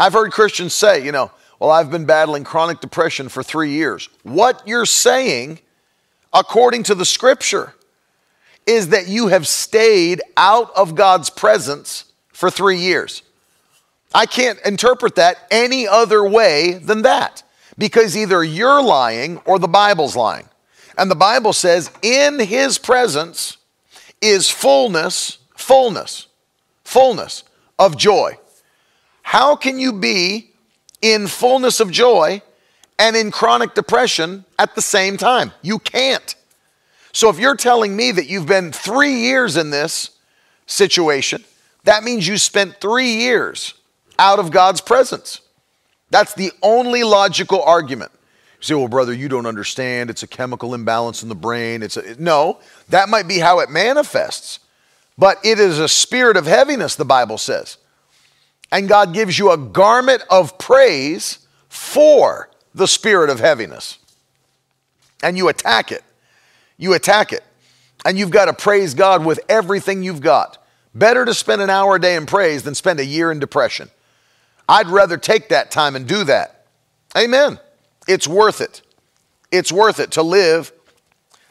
[0.00, 4.08] I've heard Christians say, you know, well, I've been battling chronic depression for three years.
[4.22, 5.60] What you're saying,
[6.32, 7.74] according to the scripture,
[8.64, 13.22] is that you have stayed out of God's presence for three years.
[14.14, 17.42] I can't interpret that any other way than that
[17.76, 20.48] because either you're lying or the Bible's lying.
[20.96, 23.58] And the Bible says, in his presence
[24.22, 26.26] is fullness, fullness,
[26.84, 27.44] fullness
[27.78, 28.38] of joy.
[29.30, 30.50] How can you be
[31.00, 32.42] in fullness of joy
[32.98, 35.52] and in chronic depression at the same time?
[35.62, 36.34] You can't.
[37.12, 40.10] So if you're telling me that you've been three years in this
[40.66, 41.44] situation,
[41.84, 43.74] that means you spent three years
[44.18, 45.42] out of God's presence.
[46.10, 48.10] That's the only logical argument.
[48.58, 50.10] You say, well, brother, you don't understand.
[50.10, 51.84] It's a chemical imbalance in the brain.
[51.84, 54.58] It's a, no, that might be how it manifests,
[55.16, 57.76] but it is a spirit of heaviness, the Bible says.
[58.72, 63.98] And God gives you a garment of praise for the spirit of heaviness.
[65.22, 66.04] And you attack it.
[66.76, 67.42] You attack it.
[68.04, 70.58] And you've got to praise God with everything you've got.
[70.94, 73.90] Better to spend an hour a day in praise than spend a year in depression.
[74.68, 76.66] I'd rather take that time and do that.
[77.16, 77.58] Amen.
[78.08, 78.82] It's worth it.
[79.50, 80.72] It's worth it to live.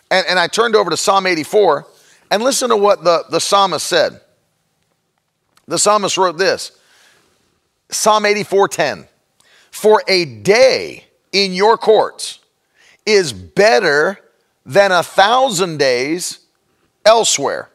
[0.10, 1.86] And, and I turned over to Psalm 84
[2.32, 4.22] and listen to what the, the psalmist said.
[5.68, 6.72] The psalmist wrote this
[7.90, 9.08] Psalm 84:10.
[9.72, 12.40] For a day in your courts
[13.06, 14.20] is better
[14.66, 16.40] than a thousand days
[17.06, 17.70] elsewhere.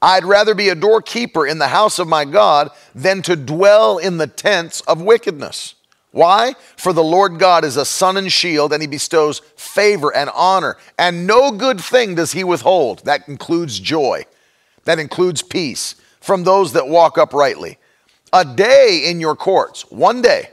[0.00, 4.18] I'd rather be a doorkeeper in the house of my God than to dwell in
[4.18, 5.74] the tents of wickedness.
[6.10, 6.54] Why?
[6.76, 10.76] For the Lord God is a sun and shield, and he bestows favor and honor,
[10.98, 13.04] and no good thing does he withhold.
[13.04, 14.26] That includes joy,
[14.84, 17.78] that includes peace from those that walk uprightly.
[18.32, 20.48] A day in your courts, one day,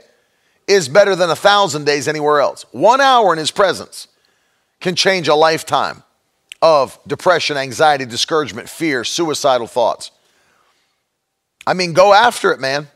[0.66, 2.64] is better than a thousand days anywhere else.
[2.72, 4.08] One hour in his presence
[4.80, 6.02] can change a lifetime
[6.62, 10.10] of depression, anxiety, discouragement, fear, suicidal thoughts.
[11.66, 12.88] I mean, go after it, man.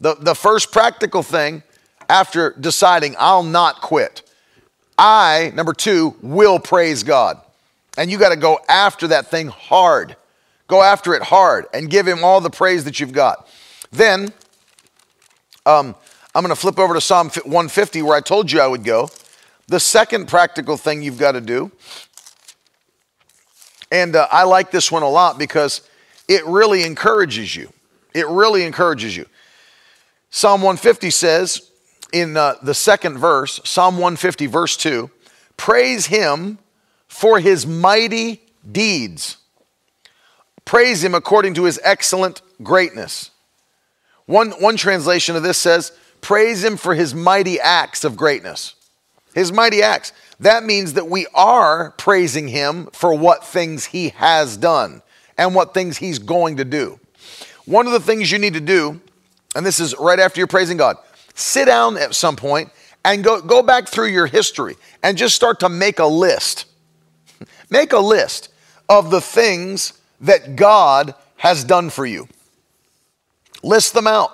[0.00, 1.62] The, the first practical thing
[2.08, 4.22] after deciding I'll not quit,
[4.98, 7.40] I, number two, will praise God.
[7.96, 10.16] And you got to go after that thing hard.
[10.66, 13.48] Go after it hard and give Him all the praise that you've got.
[13.92, 14.32] Then,
[15.64, 15.94] um,
[16.34, 19.10] I'm going to flip over to Psalm 150 where I told you I would go.
[19.68, 21.70] The second practical thing you've got to do
[23.92, 25.82] and uh, I like this one a lot because
[26.26, 27.70] it really encourages you.
[28.14, 29.26] It really encourages you.
[30.30, 31.70] Psalm 150 says
[32.10, 35.10] in uh, the second verse, Psalm 150, verse 2,
[35.58, 36.58] praise him
[37.06, 39.36] for his mighty deeds.
[40.64, 43.30] Praise him according to his excellent greatness.
[44.32, 45.92] One, one translation of this says,
[46.22, 48.74] praise him for his mighty acts of greatness.
[49.34, 54.56] His mighty acts that means that we are praising him for what things he has
[54.56, 55.02] done
[55.36, 56.98] and what things he's going to do.
[57.66, 59.02] One of the things you need to do,
[59.54, 60.96] and this is right after you're praising God,
[61.34, 62.70] sit down at some point
[63.04, 66.64] and go, go back through your history and just start to make a list.
[67.70, 68.48] make a list
[68.88, 69.92] of the things
[70.22, 72.28] that God has done for you.
[73.62, 74.30] List them out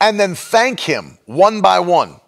[0.00, 2.20] and then thank Him one by one.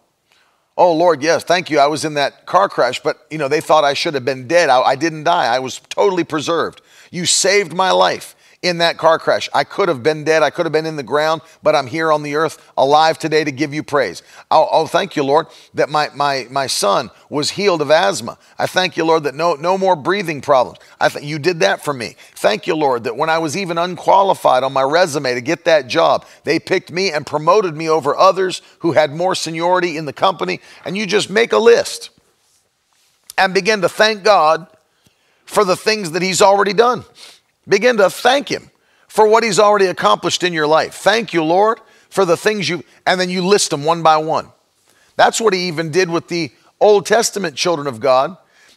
[0.79, 1.79] Oh, Lord, yes, thank you.
[1.79, 4.47] I was in that car crash, but you know, they thought I should have been
[4.47, 4.69] dead.
[4.69, 5.47] I, I didn't die.
[5.47, 6.83] I was totally preserved.
[7.11, 9.49] You saved my life in that car crash.
[9.55, 10.43] I could have been dead.
[10.43, 13.45] I could have been in the ground, but I'm here on the earth alive today
[13.45, 14.23] to give you praise.
[14.51, 18.39] Oh, oh, thank you, Lord, that my, my, my son was healed of asthma.
[18.59, 20.79] I thank you, Lord, that no, no more breathing problems.
[21.01, 22.17] I th- you did that for me.
[22.35, 25.87] Thank you, Lord, that when I was even unqualified on my resume to get that
[25.87, 30.13] job, they picked me and promoted me over others who had more seniority in the
[30.13, 30.61] company.
[30.85, 32.11] And you just make a list
[33.39, 34.67] and begin to thank God
[35.45, 37.05] for the things that He's already done.
[37.69, 38.71] Begin to thank Him
[39.09, 40.95] for what He's already accomplished in your life.
[40.95, 44.49] Thank you, Lord, for the things you, and then you list them one by one.
[45.17, 46.51] That's what He even did with the
[46.81, 48.37] Old Testament children of God.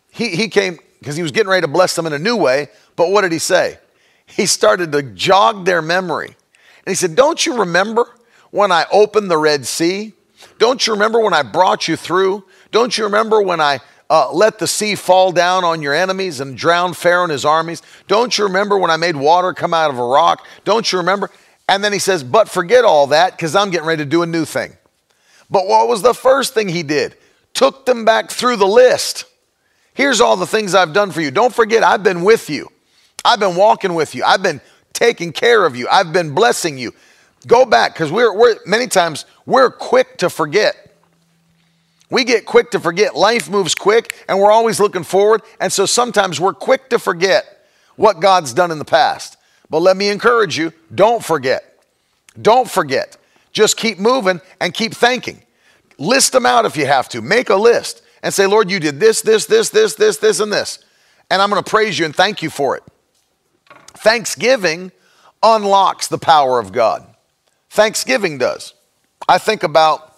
[0.09, 2.69] He, he came because He was getting ready to bless them in a new way,
[2.95, 3.77] but what did He say?
[4.25, 6.27] He started to jog their memory.
[6.27, 8.05] And He said, Don't you remember
[8.51, 10.13] when I opened the Red Sea?
[10.57, 12.45] Don't you remember when I brought you through?
[12.71, 13.79] Don't you remember when I
[14.09, 17.81] uh, let the sea fall down on your enemies and drown Pharaoh and his armies?
[18.07, 20.45] Don't you remember when I made water come out of a rock?
[20.65, 21.29] Don't you remember?
[21.67, 24.27] And then he says, But forget all that because I'm getting ready to do a
[24.27, 24.75] new thing.
[25.49, 27.15] But what was the first thing he did?
[27.53, 29.25] Took them back through the list.
[29.93, 31.31] Here's all the things I've done for you.
[31.31, 32.69] Don't forget, I've been with you.
[33.25, 34.23] I've been walking with you.
[34.23, 34.61] I've been
[34.93, 35.87] taking care of you.
[35.91, 36.93] I've been blessing you.
[37.47, 40.88] Go back because we're, we're many times we're quick to forget.
[42.09, 43.15] We get quick to forget.
[43.15, 45.41] Life moves quick and we're always looking forward.
[45.59, 49.37] And so sometimes we're quick to forget what God's done in the past.
[49.69, 51.83] But let me encourage you don't forget.
[52.41, 53.17] Don't forget.
[53.51, 55.43] Just keep moving and keep thanking.
[55.97, 57.21] List them out if you have to.
[57.21, 60.51] Make a list and say, Lord, you did this, this, this, this, this, this, and
[60.51, 60.79] this.
[61.29, 62.83] And I'm going to praise you and thank you for it.
[63.97, 64.91] Thanksgiving
[65.43, 67.05] unlocks the power of God.
[67.69, 68.73] Thanksgiving does.
[69.27, 70.08] I think about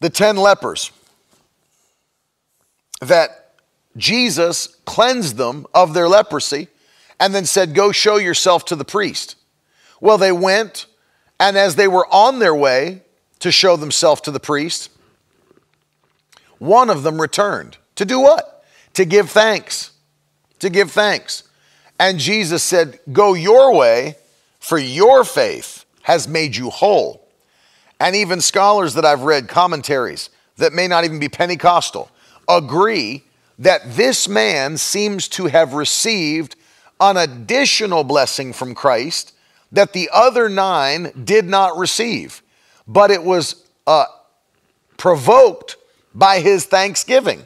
[0.00, 0.92] the 10 lepers
[3.00, 3.54] that
[3.96, 6.68] Jesus cleansed them of their leprosy
[7.20, 9.36] and then said, Go show yourself to the priest.
[10.00, 10.86] Well, they went,
[11.40, 13.02] and as they were on their way
[13.40, 14.90] to show themselves to the priest,
[16.58, 17.78] one of them returned.
[17.96, 18.64] To do what?
[18.94, 19.92] To give thanks.
[20.60, 21.44] To give thanks.
[21.98, 24.16] And Jesus said, Go your way,
[24.60, 27.27] for your faith has made you whole.
[28.00, 32.10] And even scholars that I've read, commentaries that may not even be Pentecostal,
[32.48, 33.24] agree
[33.58, 36.56] that this man seems to have received
[37.00, 39.32] an additional blessing from Christ
[39.72, 42.42] that the other nine did not receive,
[42.86, 44.06] but it was uh,
[44.96, 45.76] provoked
[46.14, 47.44] by his thanksgiving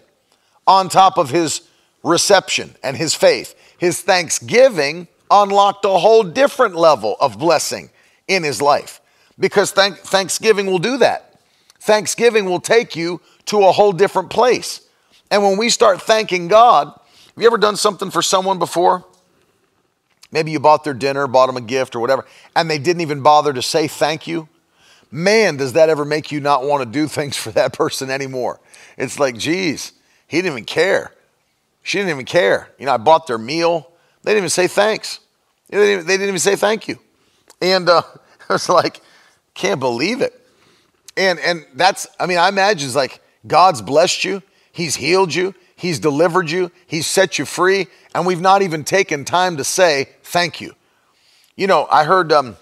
[0.66, 1.62] on top of his
[2.02, 3.54] reception and his faith.
[3.78, 7.90] His thanksgiving unlocked a whole different level of blessing
[8.28, 9.01] in his life
[9.42, 11.34] because thank- Thanksgiving will do that.
[11.80, 14.82] Thanksgiving will take you to a whole different place.
[15.32, 19.04] And when we start thanking God, have you ever done something for someone before?
[20.30, 22.24] Maybe you bought their dinner, bought them a gift or whatever,
[22.54, 24.48] and they didn't even bother to say thank you.
[25.10, 28.60] Man, does that ever make you not want to do things for that person anymore?
[28.96, 29.92] It's like, geez,
[30.28, 31.12] he didn't even care.
[31.82, 32.68] She didn't even care.
[32.78, 33.90] You know, I bought their meal.
[34.22, 35.18] They didn't even say thanks.
[35.68, 37.00] They didn't even, they didn't even say thank you.
[37.60, 38.02] And uh,
[38.48, 39.00] was like,
[39.54, 40.38] can't believe it.
[41.16, 44.42] And and that's I mean I imagine it's like God's blessed you,
[44.72, 49.24] he's healed you, he's delivered you, he's set you free and we've not even taken
[49.24, 50.74] time to say thank you.
[51.56, 52.56] You know, I heard um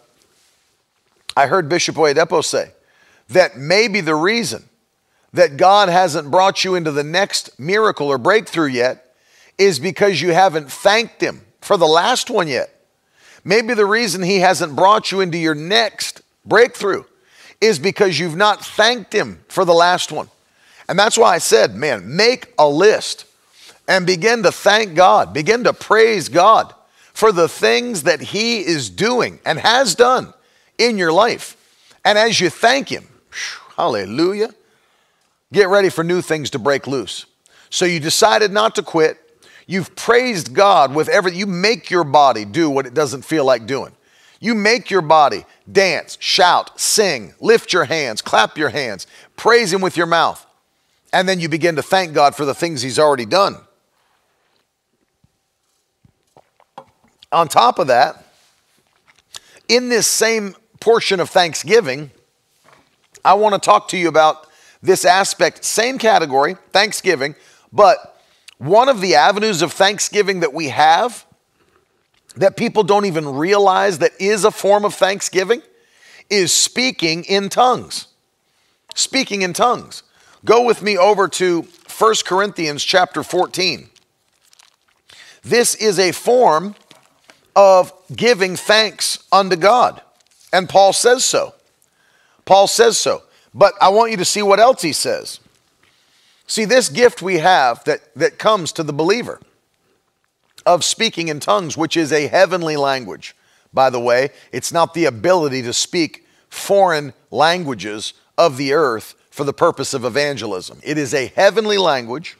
[1.37, 2.73] I heard Bishop Oyedepo say
[3.29, 4.69] that maybe the reason
[5.33, 9.15] that God hasn't brought you into the next miracle or breakthrough yet
[9.59, 12.75] is because you haven't thanked him for the last one yet.
[13.45, 17.05] Maybe the reason he hasn't brought you into your next breakthrough
[17.61, 20.29] is because you've not thanked Him for the last one.
[20.89, 23.27] And that's why I said, man, make a list
[23.87, 26.75] and begin to thank God, begin to praise God
[27.13, 30.33] for the things that He is doing and has done
[30.79, 31.57] in your life.
[32.05, 33.07] And as you thank Him,
[33.77, 34.51] hallelujah,
[35.53, 37.27] get ready for new things to break loose.
[37.69, 39.19] So you decided not to quit.
[39.67, 43.67] You've praised God with every, you make your body do what it doesn't feel like
[43.67, 43.93] doing.
[44.41, 49.83] You make your body dance, shout, sing, lift your hands, clap your hands, praise Him
[49.83, 50.45] with your mouth.
[51.13, 53.57] And then you begin to thank God for the things He's already done.
[57.31, 58.25] On top of that,
[59.69, 62.11] in this same portion of Thanksgiving,
[63.25, 64.47] I want to talk to you about
[64.83, 67.35] this aspect, same category, Thanksgiving,
[67.73, 68.21] but
[68.57, 71.27] one of the avenues of Thanksgiving that we have
[72.37, 75.63] that people don't even realize that is a form of thanksgiving
[76.29, 78.07] is speaking in tongues.
[78.95, 80.03] Speaking in tongues.
[80.45, 81.67] Go with me over to
[81.99, 83.89] 1 Corinthians chapter 14.
[85.43, 86.77] This is a form
[87.57, 90.01] of giving thanks unto God.
[90.53, 91.55] And Paul says so.
[92.45, 93.23] Paul says so.
[93.53, 95.41] But I want you to see what else he says.
[96.47, 99.41] See, this gift we have that, that comes to the believer
[100.75, 103.35] of speaking in tongues, which is a heavenly language.
[103.75, 109.43] By the way, it's not the ability to speak foreign languages of the earth for
[109.43, 110.81] the purpose of evangelism.
[110.85, 112.37] It is a heavenly language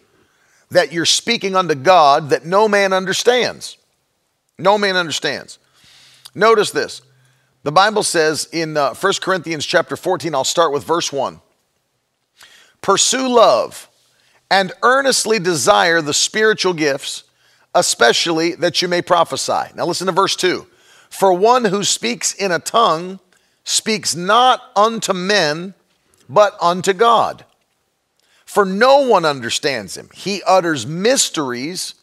[0.71, 3.77] that you're speaking unto God that no man understands.
[4.59, 5.59] No man understands.
[6.33, 7.03] Notice this.
[7.65, 11.41] The Bible says in uh, 1 Corinthians chapter 14, I'll start with verse 1.
[12.81, 13.89] Pursue love
[14.51, 17.25] and earnestly desire the spiritual gifts
[17.75, 19.73] especially that you may prophesy.
[19.75, 20.67] Now listen to verse 2.
[21.09, 23.21] For one who speaks in a tongue
[23.65, 25.75] speaks not unto men,
[26.29, 27.45] but unto God.
[28.45, 30.09] For no one understands him.
[30.15, 31.95] He utters mysteries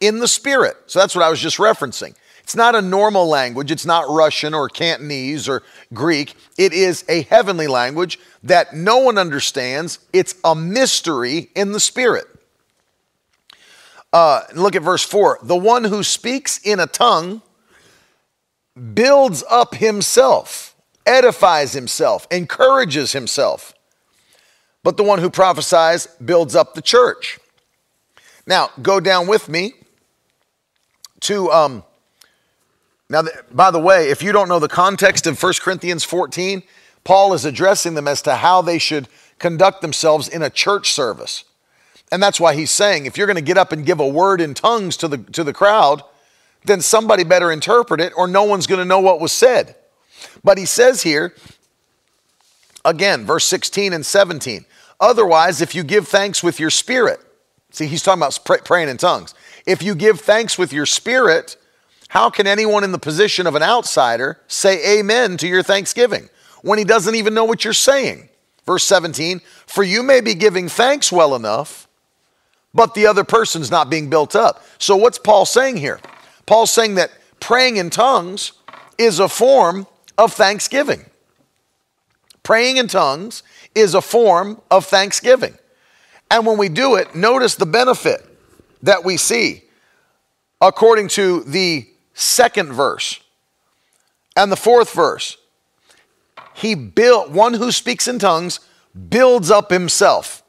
[0.00, 0.76] in the Spirit.
[0.86, 2.14] So that's what I was just referencing.
[2.42, 3.70] It's not a normal language.
[3.70, 5.62] It's not Russian or Cantonese or
[5.94, 6.34] Greek.
[6.58, 10.00] It is a heavenly language that no one understands.
[10.12, 12.26] It's a mystery in the Spirit.
[14.12, 15.38] Uh, look at verse 4.
[15.42, 17.42] The one who speaks in a tongue
[18.94, 20.74] builds up himself,
[21.06, 23.74] edifies himself, encourages himself.
[24.82, 27.38] But the one who prophesies builds up the church.
[28.46, 29.74] Now, go down with me
[31.20, 31.84] to um,
[33.12, 36.62] now, by the way, if you don't know the context of 1 Corinthians 14,
[37.04, 39.06] Paul is addressing them as to how they should
[39.38, 41.44] conduct themselves in a church service.
[42.12, 44.42] And that's why he's saying if you're going to get up and give a word
[44.42, 46.02] in tongues to the, to the crowd,
[46.62, 49.74] then somebody better interpret it or no one's going to know what was said.
[50.44, 51.34] But he says here,
[52.84, 54.66] again, verse 16 and 17,
[55.00, 57.18] otherwise, if you give thanks with your spirit,
[57.70, 59.34] see, he's talking about praying in tongues.
[59.66, 61.56] If you give thanks with your spirit,
[62.08, 66.28] how can anyone in the position of an outsider say amen to your thanksgiving
[66.60, 68.28] when he doesn't even know what you're saying?
[68.66, 71.88] Verse 17, for you may be giving thanks well enough,
[72.74, 74.64] but the other person's not being built up.
[74.78, 76.00] So, what's Paul saying here?
[76.46, 77.10] Paul's saying that
[77.40, 78.52] praying in tongues
[78.98, 79.86] is a form
[80.18, 81.04] of thanksgiving.
[82.42, 83.42] Praying in tongues
[83.74, 85.56] is a form of thanksgiving.
[86.30, 88.20] And when we do it, notice the benefit
[88.82, 89.64] that we see
[90.60, 93.20] according to the second verse
[94.36, 95.36] and the fourth verse.
[96.54, 98.60] He built, one who speaks in tongues
[99.08, 100.41] builds up himself.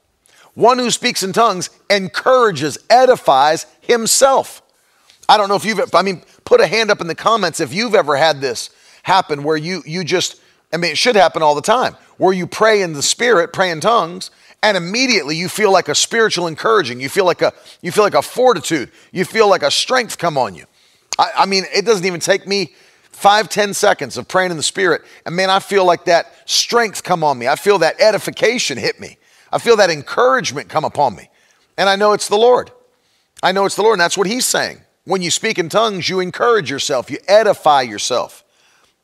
[0.56, 4.62] One who speaks in tongues encourages, edifies himself.
[5.28, 7.74] I don't know if you've, I mean, put a hand up in the comments if
[7.74, 8.70] you've ever had this
[9.04, 10.40] happen where you, you just,
[10.72, 13.72] I mean, it should happen all the time, where you pray in the spirit, pray
[13.72, 14.32] in tongues,
[14.62, 17.02] and immediately you feel like a spiritual encouraging.
[17.02, 18.92] You feel like a, you feel like a fortitude.
[19.12, 20.66] You feel like a strength come on you.
[21.18, 22.74] I, I mean, it doesn't even take me
[23.12, 27.04] five, ten seconds of praying in the Spirit, and man, I feel like that strength
[27.04, 27.48] come on me.
[27.48, 29.18] I feel that edification hit me.
[29.54, 31.30] I feel that encouragement come upon me.
[31.78, 32.72] And I know it's the Lord.
[33.42, 34.82] I know it's the Lord, and that's what He's saying.
[35.06, 38.44] When you speak in tongues, you encourage yourself, you edify yourself.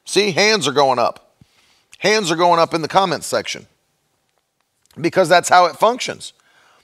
[0.06, 1.36] See, hands are going up.
[2.00, 3.68] Hands are going up in the comments section
[5.00, 6.34] because that's how it functions.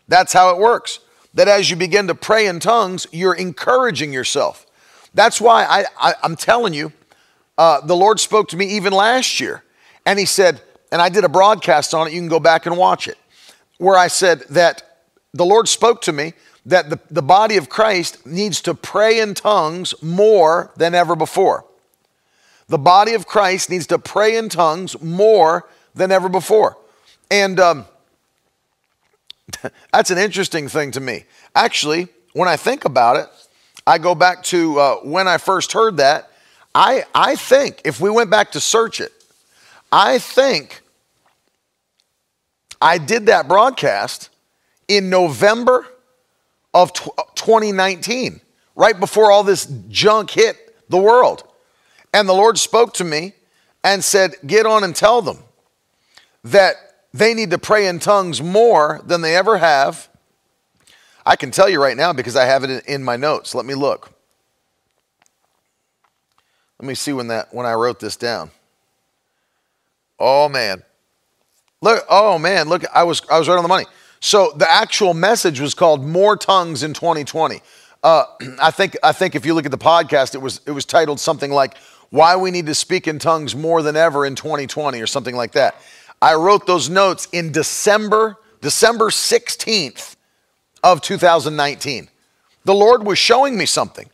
[0.08, 1.00] That's how it works.
[1.34, 4.66] That as you begin to pray in tongues, you're encouraging yourself.
[5.14, 6.92] That's why I, am telling you,
[7.58, 9.64] uh, the Lord spoke to me even last year.
[10.06, 10.62] And He said,
[10.92, 13.18] and I did a broadcast on it, you can go back and watch it,
[13.78, 15.00] where I said that
[15.34, 16.34] the Lord spoke to me
[16.66, 21.66] that the, the body of Christ needs to pray in tongues more than ever before.
[22.68, 26.78] The body of Christ needs to pray in tongues more than ever before.
[27.30, 27.86] And um,
[29.94, 31.26] that's an interesting thing to me.
[31.54, 33.28] Actually, when I think about it,
[33.86, 36.32] I go back to uh, when I first heard that.
[36.74, 39.14] I, I think if we went back to search it,
[39.92, 40.82] I think
[42.82, 44.30] I did that broadcast
[44.88, 45.86] in November
[46.74, 48.40] of 2019, uh,
[48.76, 51.44] right before all this junk hit the world.
[52.14, 53.34] And the Lord spoke to me
[53.84, 55.40] and said, Get on and tell them
[56.44, 56.76] that
[57.14, 60.10] they need to pray in tongues more than they ever have
[61.26, 63.56] I can tell you right now because I have it in my notes.
[63.56, 64.12] Let me look.
[66.80, 68.52] Let me see when that when I wrote this down.
[70.20, 70.84] Oh man.
[71.86, 73.86] Look, oh man, look, I was I was right on the money.
[74.20, 77.62] So the actual message was called More Tongues in 2020.
[78.02, 78.24] Uh,
[78.60, 81.20] I think I think if you look at the podcast, it was it was titled
[81.20, 81.78] something like
[82.10, 85.52] Why We Need to Speak in Tongues More Than Ever in 2020 or something like
[85.52, 85.76] that.
[86.24, 90.16] I wrote those notes in December, December 16th
[90.84, 92.10] of 2019.
[92.64, 94.10] The Lord was showing me something.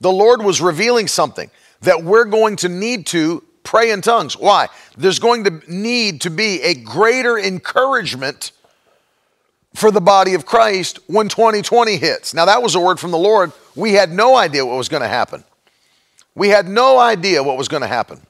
[0.00, 1.48] The Lord was revealing something
[1.82, 4.36] that we're going to need to pray in tongues.
[4.36, 4.68] Why?
[4.96, 8.52] There's going to need to be a greater encouragement
[9.74, 12.32] for the body of Christ when 2020 hits.
[12.32, 13.50] Now, that was a word from the Lord.
[13.74, 15.42] We had no idea what was going to happen.
[16.36, 18.20] We had no idea what was going to happen.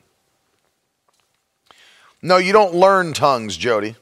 [2.23, 3.97] No, you don't learn tongues, Jody.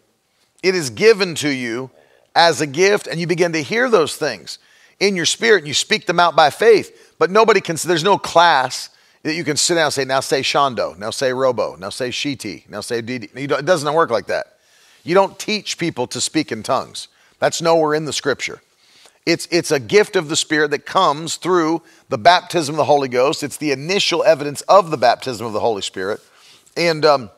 [0.62, 1.91] It is given to you
[2.37, 4.59] as a gift and you begin to hear those things
[5.01, 7.14] in your spirit and you speak them out by faith.
[7.18, 8.91] But nobody can, there's no class
[9.23, 12.11] that you can sit down and say, now say Shondo, now say Robo, now say
[12.11, 13.29] Shiti, now say Didi.
[13.35, 14.59] It doesn't work like that.
[15.05, 17.09] You don't teach people to speak in tongues.
[17.39, 18.61] That's nowhere in the scripture.
[19.25, 23.09] It's, it's a gift of the Spirit that comes through the baptism of the Holy
[23.09, 23.43] Ghost.
[23.43, 26.20] It's the initial evidence of the baptism of the Holy Spirit.
[26.77, 27.31] And um,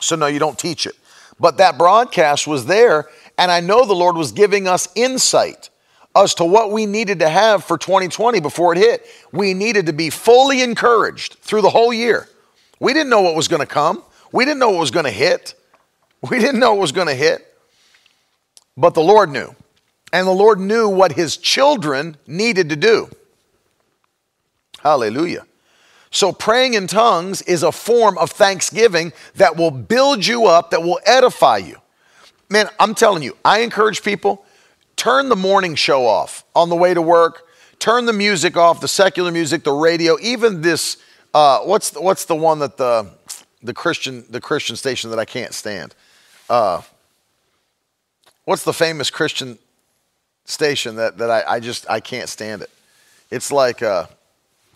[0.00, 0.94] so, no, you don't teach it.
[1.40, 5.70] But that broadcast was there and I know the Lord was giving us insight
[6.16, 9.06] as to what we needed to have for 2020 before it hit.
[9.32, 12.28] We needed to be fully encouraged through the whole year.
[12.80, 14.02] We didn't know what was going to come,
[14.32, 15.54] we didn't know what was going to hit.
[16.30, 17.46] We didn't know what was going to hit.
[18.78, 19.54] But the Lord knew.
[20.10, 23.10] And the Lord knew what his children needed to do.
[24.80, 25.44] Hallelujah.
[26.10, 30.82] So, praying in tongues is a form of thanksgiving that will build you up, that
[30.82, 31.76] will edify you.
[32.48, 34.46] Man, I'm telling you, I encourage people
[34.96, 37.46] turn the morning show off on the way to work,
[37.78, 40.96] turn the music off, the secular music, the radio, even this.
[41.32, 43.10] Uh, what's the, what's the one that the
[43.62, 45.94] the Christian the Christian station that I can't stand?
[46.48, 46.82] Uh,
[48.44, 49.58] what's the famous Christian
[50.44, 52.70] station that that I, I just I can't stand it?
[53.30, 54.06] It's like uh,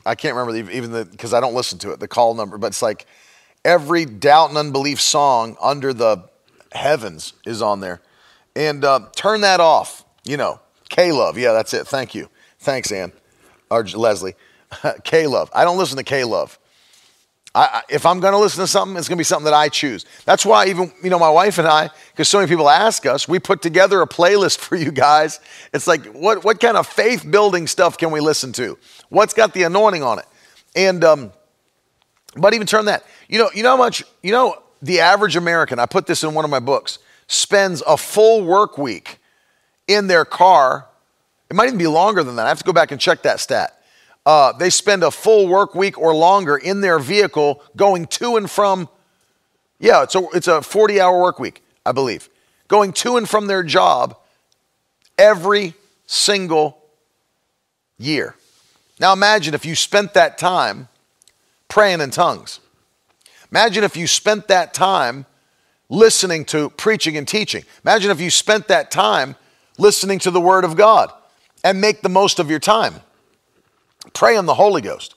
[0.04, 2.68] I can't remember even the because I don't listen to it the call number, but
[2.68, 3.06] it's like
[3.64, 6.28] every doubt and unbelief song under the
[6.72, 8.00] heavens is on there,
[8.56, 10.04] and uh, turn that off.
[10.28, 11.38] You know, K Love.
[11.38, 11.86] Yeah, that's it.
[11.86, 12.28] Thank you.
[12.58, 13.12] Thanks, Ann
[13.70, 14.34] or Leslie.
[15.04, 15.50] K Love.
[15.54, 16.58] I don't listen to K Love.
[17.88, 20.04] If I'm going to listen to something, it's going to be something that I choose.
[20.24, 23.26] That's why even, you know, my wife and I, because so many people ask us,
[23.26, 25.40] we put together a playlist for you guys.
[25.72, 28.78] It's like, what, what kind of faith building stuff can we listen to?
[29.08, 30.26] What's got the anointing on it?
[30.76, 31.32] And, um,
[32.36, 35.80] but even turn that, you know, you know how much, you know, the average American,
[35.80, 39.17] I put this in one of my books, spends a full work week
[39.88, 40.86] in their car.
[41.50, 42.46] It might even be longer than that.
[42.46, 43.78] I have to go back and check that stat
[44.28, 48.50] uh, they spend a full work week or longer in their vehicle going to and
[48.50, 48.86] from,
[49.78, 52.28] yeah, it's a, it's a 40 hour work week, I believe,
[52.68, 54.18] going to and from their job
[55.16, 55.72] every
[56.06, 56.78] single
[57.96, 58.34] year.
[59.00, 60.88] Now imagine if you spent that time
[61.68, 62.60] praying in tongues.
[63.50, 65.24] Imagine if you spent that time
[65.88, 67.64] listening to preaching and teaching.
[67.82, 69.36] Imagine if you spent that time
[69.78, 71.12] listening to the Word of God
[71.64, 72.94] and make the most of your time.
[74.12, 75.14] Pray in the Holy Ghost.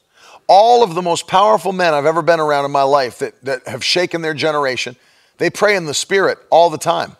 [0.47, 3.67] All of the most powerful men I've ever been around in my life that, that
[3.67, 4.95] have shaken their generation,
[5.37, 7.15] they pray in the Spirit all the time.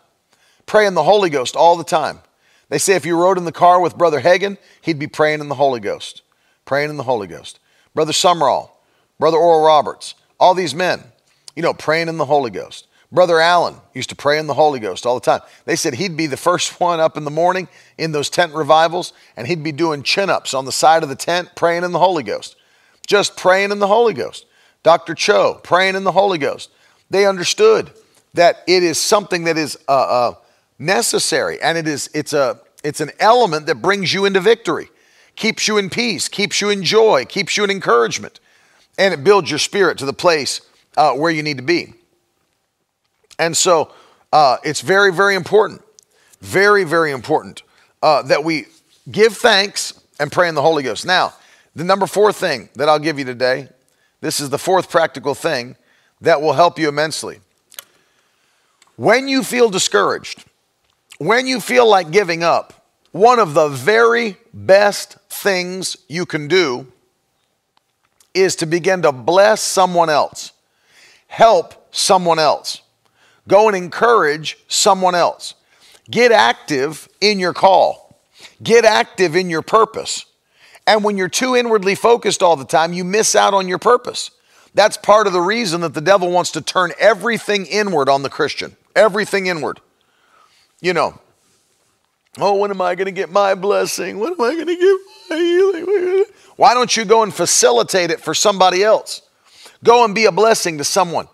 [0.66, 2.20] Pray in the Holy Ghost all the time.
[2.68, 5.48] They say if you rode in the car with Brother Hagin, he'd be praying in
[5.48, 6.22] the Holy Ghost.
[6.64, 7.58] Praying in the Holy Ghost.
[7.94, 8.70] Brother Sumrall,
[9.18, 11.02] Brother Oral Roberts, all these men,
[11.54, 12.86] you know, praying in the Holy Ghost.
[13.12, 15.42] Brother Allen used to pray in the Holy Ghost all the time.
[15.66, 19.12] They said he'd be the first one up in the morning in those tent revivals,
[19.36, 21.98] and he'd be doing chin ups on the side of the tent, praying in the
[21.98, 22.56] Holy Ghost.
[23.06, 24.46] Just praying in the Holy Ghost.
[24.82, 25.14] Dr.
[25.14, 26.70] Cho, praying in the Holy Ghost.
[27.10, 27.90] They understood
[28.32, 30.34] that it is something that is uh, uh,
[30.78, 34.88] necessary, and it is it's a it's an element that brings you into victory,
[35.36, 38.40] keeps you in peace, keeps you in joy, keeps you in encouragement,
[38.96, 40.62] and it builds your spirit to the place
[40.96, 41.92] uh, where you need to be.
[43.38, 43.92] And so
[44.32, 45.82] uh, it's very, very important,
[46.40, 47.62] very, very important
[48.02, 48.66] uh, that we
[49.10, 51.06] give thanks and pray in the Holy Ghost.
[51.06, 51.34] Now,
[51.74, 53.68] the number four thing that I'll give you today,
[54.20, 55.76] this is the fourth practical thing
[56.20, 57.40] that will help you immensely.
[58.96, 60.44] When you feel discouraged,
[61.18, 66.86] when you feel like giving up, one of the very best things you can do
[68.34, 70.52] is to begin to bless someone else,
[71.26, 72.81] help someone else.
[73.48, 75.54] Go and encourage someone else.
[76.10, 78.18] Get active in your call,
[78.62, 80.26] get active in your purpose.
[80.86, 84.32] And when you're too inwardly focused all the time, you miss out on your purpose.
[84.74, 88.30] That's part of the reason that the devil wants to turn everything inward on the
[88.30, 88.76] Christian.
[88.96, 89.80] Everything inward.
[90.80, 91.20] You know,
[92.38, 94.18] oh, when am I going to get my blessing?
[94.18, 94.98] When am I going to get
[95.30, 96.24] my healing?
[96.56, 99.22] Why don't you go and facilitate it for somebody else?
[99.84, 101.28] Go and be a blessing to someone.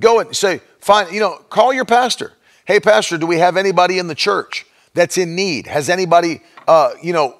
[0.00, 2.32] Go and say, Find, you know, call your pastor.
[2.64, 5.66] Hey, pastor, do we have anybody in the church that's in need?
[5.66, 7.36] Has anybody, uh, you know,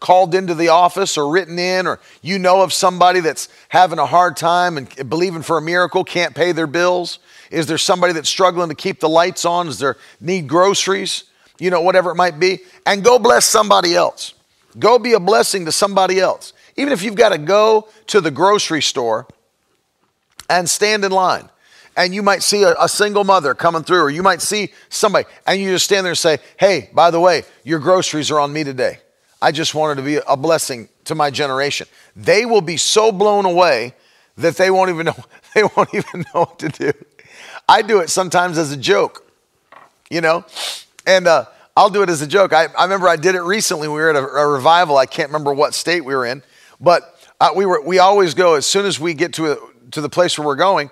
[0.00, 4.06] called into the office or written in, or you know of somebody that's having a
[4.06, 7.18] hard time and believing for a miracle, can't pay their bills?
[7.50, 9.68] Is there somebody that's struggling to keep the lights on?
[9.68, 11.24] Is there need groceries?
[11.58, 12.60] You know, whatever it might be.
[12.84, 14.34] And go bless somebody else.
[14.78, 16.52] Go be a blessing to somebody else.
[16.76, 19.26] Even if you've got to go to the grocery store
[20.50, 21.48] and stand in line
[21.96, 25.26] and you might see a, a, single mother coming through, or you might see somebody,
[25.46, 28.52] and you just stand there and say, Hey, by the way, your groceries are on
[28.52, 28.98] me today.
[29.40, 31.86] I just wanted to be a blessing to my generation.
[32.14, 33.94] They will be so blown away
[34.36, 35.16] that they won't even know,
[35.54, 36.92] they won't even know what to do.
[37.68, 39.26] I do it sometimes as a joke,
[40.10, 40.44] you know,
[41.06, 42.52] and uh, I'll do it as a joke.
[42.52, 43.88] I, I remember I did it recently.
[43.88, 44.96] We were at a, a revival.
[44.96, 46.42] I can't remember what state we were in,
[46.80, 49.58] but uh, we were we always go as soon as we get to a,
[49.90, 50.90] to the place where we're going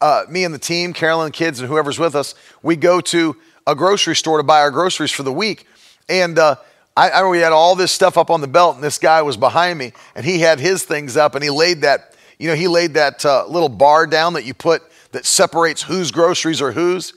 [0.00, 3.74] uh, me and the team, Carolyn kids, and whoever's with us, we go to a
[3.74, 5.66] grocery store to buy our groceries for the week.
[6.08, 6.56] And uh,
[6.96, 9.36] I, I we had all this stuff up on the belt, and this guy was
[9.36, 12.68] behind me, and he had his things up, and he laid that, you know, he
[12.68, 17.14] laid that uh, little bar down that you put that separates whose groceries are whose.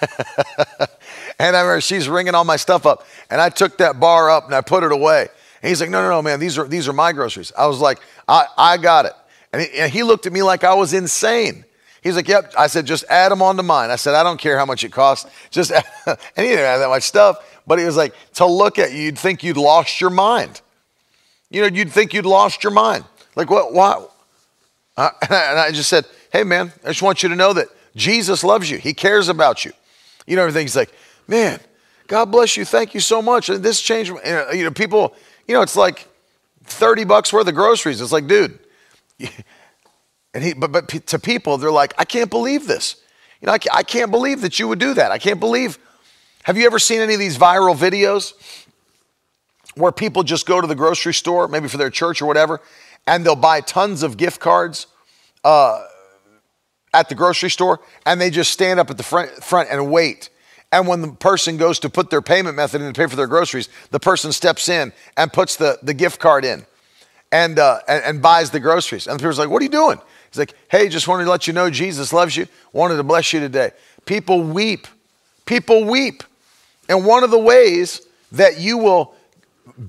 [1.38, 4.46] and I remember she's ringing all my stuff up, and I took that bar up
[4.46, 5.28] and I put it away.
[5.62, 7.80] And he's like, "No, no, no, man, these are these are my groceries." I was
[7.80, 9.14] like, "I, I got it,"
[9.52, 11.64] and he, and he looked at me like I was insane.
[12.04, 14.56] He's like, "Yep." I said, "Just add them onto mine." I said, "I don't care
[14.56, 15.28] how much it costs.
[15.50, 15.72] Just,"
[16.06, 17.38] and he didn't have that much stuff.
[17.66, 20.60] But he was like, to look at you, you'd think you'd lost your mind.
[21.50, 23.04] You know, you'd think you'd lost your mind.
[23.36, 23.72] Like, what?
[23.72, 24.04] why?
[24.96, 28.44] Uh, and I just said, hey, man, I just want you to know that Jesus
[28.44, 28.78] loves you.
[28.78, 29.72] He cares about you.
[30.26, 30.62] You know, everything.
[30.62, 30.92] He's like,
[31.26, 31.60] man,
[32.06, 32.64] God bless you.
[32.64, 33.48] Thank you so much.
[33.48, 34.12] And this changed.
[34.24, 35.14] You know, people,
[35.46, 36.06] you know, it's like
[36.64, 38.00] 30 bucks worth of groceries.
[38.00, 38.58] It's like, dude.
[40.34, 42.96] And he, but, but to people, they're like, I can't believe this.
[43.40, 45.12] You know, I can't, I can't believe that you would do that.
[45.12, 45.78] I can't believe
[46.42, 48.34] have you ever seen any of these viral videos
[49.76, 52.60] where people just go to the grocery store, maybe for their church or whatever,
[53.06, 54.86] and they'll buy tons of gift cards
[55.42, 55.84] uh,
[56.92, 60.28] at the grocery store, and they just stand up at the front, front and wait.
[60.70, 63.26] And when the person goes to put their payment method in to pay for their
[63.26, 66.66] groceries, the person steps in and puts the, the gift card in
[67.32, 69.06] and, uh, and, and buys the groceries.
[69.06, 70.00] And the person's like, What are you doing?
[70.34, 73.32] He's like, Hey, just wanted to let you know Jesus loves you, wanted to bless
[73.32, 73.70] you today.
[74.04, 74.86] People weep.
[75.46, 76.22] People weep
[76.88, 79.14] and one of the ways that you will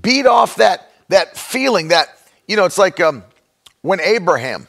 [0.01, 2.07] beat off that, that feeling that,
[2.47, 3.23] you know, it's like um,
[3.81, 4.67] when Abraham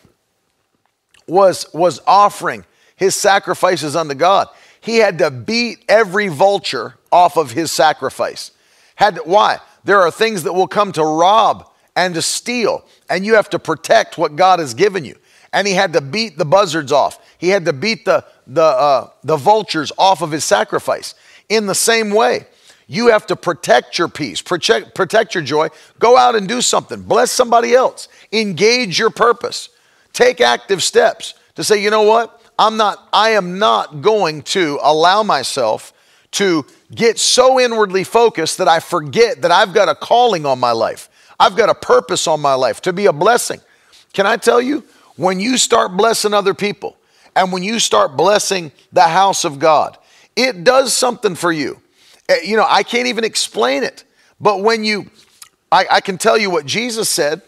[1.26, 2.64] was, was offering
[2.96, 4.48] his sacrifices unto God,
[4.80, 8.50] he had to beat every vulture off of his sacrifice.
[8.96, 9.58] Had to, why?
[9.84, 13.58] There are things that will come to rob and to steal, and you have to
[13.58, 15.16] protect what God has given you.
[15.56, 17.18] And he had to beat the buzzards off.
[17.38, 21.14] He had to beat the, the, uh, the vultures off of his sacrifice.
[21.48, 22.46] In the same way,
[22.86, 25.68] you have to protect your peace, protect, protect your joy.
[25.98, 27.00] Go out and do something.
[27.00, 28.08] Bless somebody else.
[28.32, 29.70] Engage your purpose.
[30.12, 32.38] Take active steps to say, you know what?
[32.58, 35.94] I'm not, I am not going to allow myself
[36.32, 40.72] to get so inwardly focused that I forget that I've got a calling on my
[40.72, 41.08] life.
[41.40, 43.60] I've got a purpose on my life to be a blessing.
[44.12, 44.84] Can I tell you,
[45.16, 46.96] when you start blessing other people
[47.34, 49.98] and when you start blessing the house of God,
[50.34, 51.80] it does something for you.
[52.28, 54.04] Eh, you know, I can't even explain it.
[54.40, 55.10] But when you,
[55.72, 57.42] I, I can tell you what Jesus said.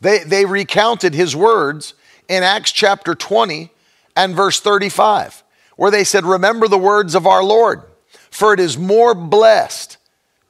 [0.00, 1.94] They, they recounted his words
[2.28, 3.70] in Acts chapter 20
[4.16, 5.42] and verse 35,
[5.76, 7.82] where they said, Remember the words of our Lord,
[8.30, 9.98] for it is more blessed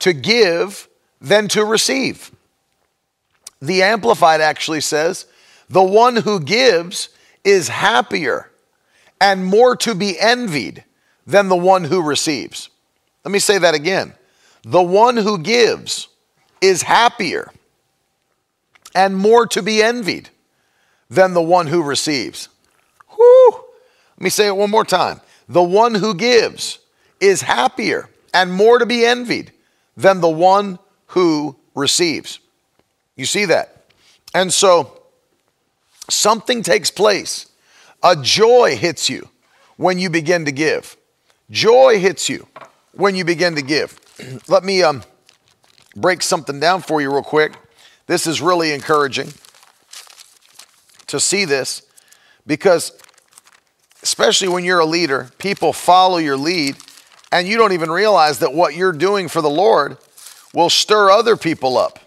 [0.01, 0.89] to give
[1.21, 2.31] than to receive.
[3.61, 5.27] The Amplified actually says,
[5.71, 7.09] The one who gives
[7.45, 8.51] is happier
[9.21, 10.85] and more to be envied
[11.27, 12.71] than the one who receives.
[13.25, 14.13] Let me say that again.
[14.65, 16.09] The one who gives
[16.61, 17.53] is happier
[18.95, 20.29] and more to be envied
[21.09, 22.49] than the one who receives.
[23.11, 23.65] Whew.
[24.17, 25.21] Let me say it one more time.
[25.49, 26.81] The one who gives
[27.21, 29.53] is happier and more to be envied
[29.97, 32.41] than the one who receives.
[33.17, 33.85] You see that?
[34.35, 35.00] And so
[36.11, 37.47] something takes place.
[38.03, 39.29] A joy hits you
[39.77, 40.97] when you begin to give.
[41.51, 42.47] Joy hits you
[42.93, 43.99] when you begin to give.
[44.49, 45.03] Let me um,
[45.97, 47.53] break something down for you real quick.
[48.07, 49.33] This is really encouraging
[51.07, 51.83] to see this
[52.47, 52.93] because,
[54.03, 56.77] especially when you're a leader, people follow your lead
[57.33, 59.99] and you don't even realize that what you're doing for the Lord
[60.53, 61.99] will stir other people up.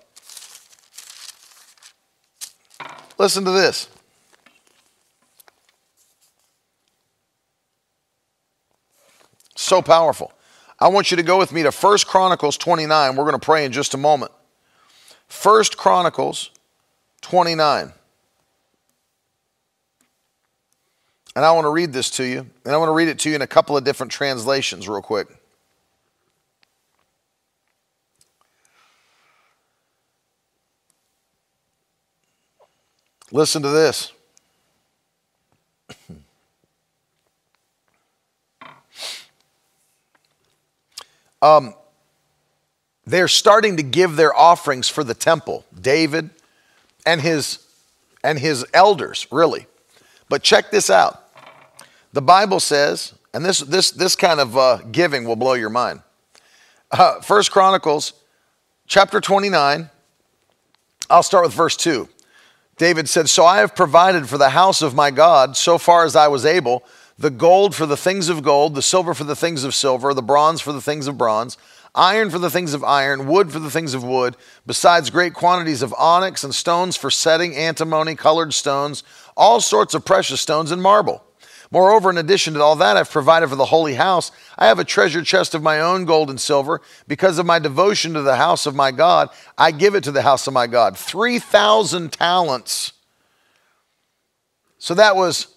[3.17, 3.87] Listen to this.
[9.63, 10.33] So powerful.
[10.77, 13.15] I want you to go with me to First Chronicles 29.
[13.15, 14.33] We're going to pray in just a moment.
[15.29, 16.51] First Chronicles
[17.21, 17.93] 29.
[21.37, 22.39] And I want to read this to you.
[22.65, 25.01] And I want to read it to you in a couple of different translations, real
[25.01, 25.29] quick.
[33.31, 34.11] Listen to this.
[41.43, 41.75] Um,
[43.05, 46.29] they're starting to give their offerings for the temple, David
[47.05, 47.59] and his
[48.23, 49.67] and his elders, really.
[50.29, 51.21] But check this out.
[52.13, 56.01] The Bible says, and this this this kind of uh, giving will blow your mind.
[56.89, 58.13] Uh, First Chronicles,
[58.87, 59.89] chapter 29.
[61.09, 62.07] I'll start with verse 2.
[62.77, 66.15] David said, So I have provided for the house of my God so far as
[66.15, 66.83] I was able
[67.17, 70.21] the gold for the things of gold, the silver for the things of silver, the
[70.21, 71.57] bronze for the things of bronze.
[71.95, 74.35] iron for the things of iron, wood for the things of wood,
[74.65, 79.03] besides great quantities of onyx and stones for setting, antimony, colored stones,
[79.37, 81.23] all sorts of precious stones, and marble.
[81.69, 84.31] Moreover, in addition to all that, I've provided for the holy house.
[84.59, 86.81] I have a treasure chest of my own gold and silver.
[87.07, 90.21] Because of my devotion to the house of my God, I give it to the
[90.21, 90.95] house of my God.
[90.95, 92.93] 3,000 talents.
[94.77, 95.52] So that was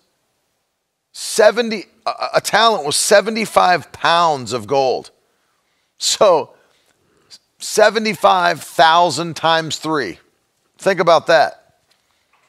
[1.19, 1.87] 70,
[2.35, 5.11] a talent was 75 pounds of gold.
[5.97, 6.51] So
[7.59, 10.19] 75,000 times three.
[10.77, 11.79] Think about that.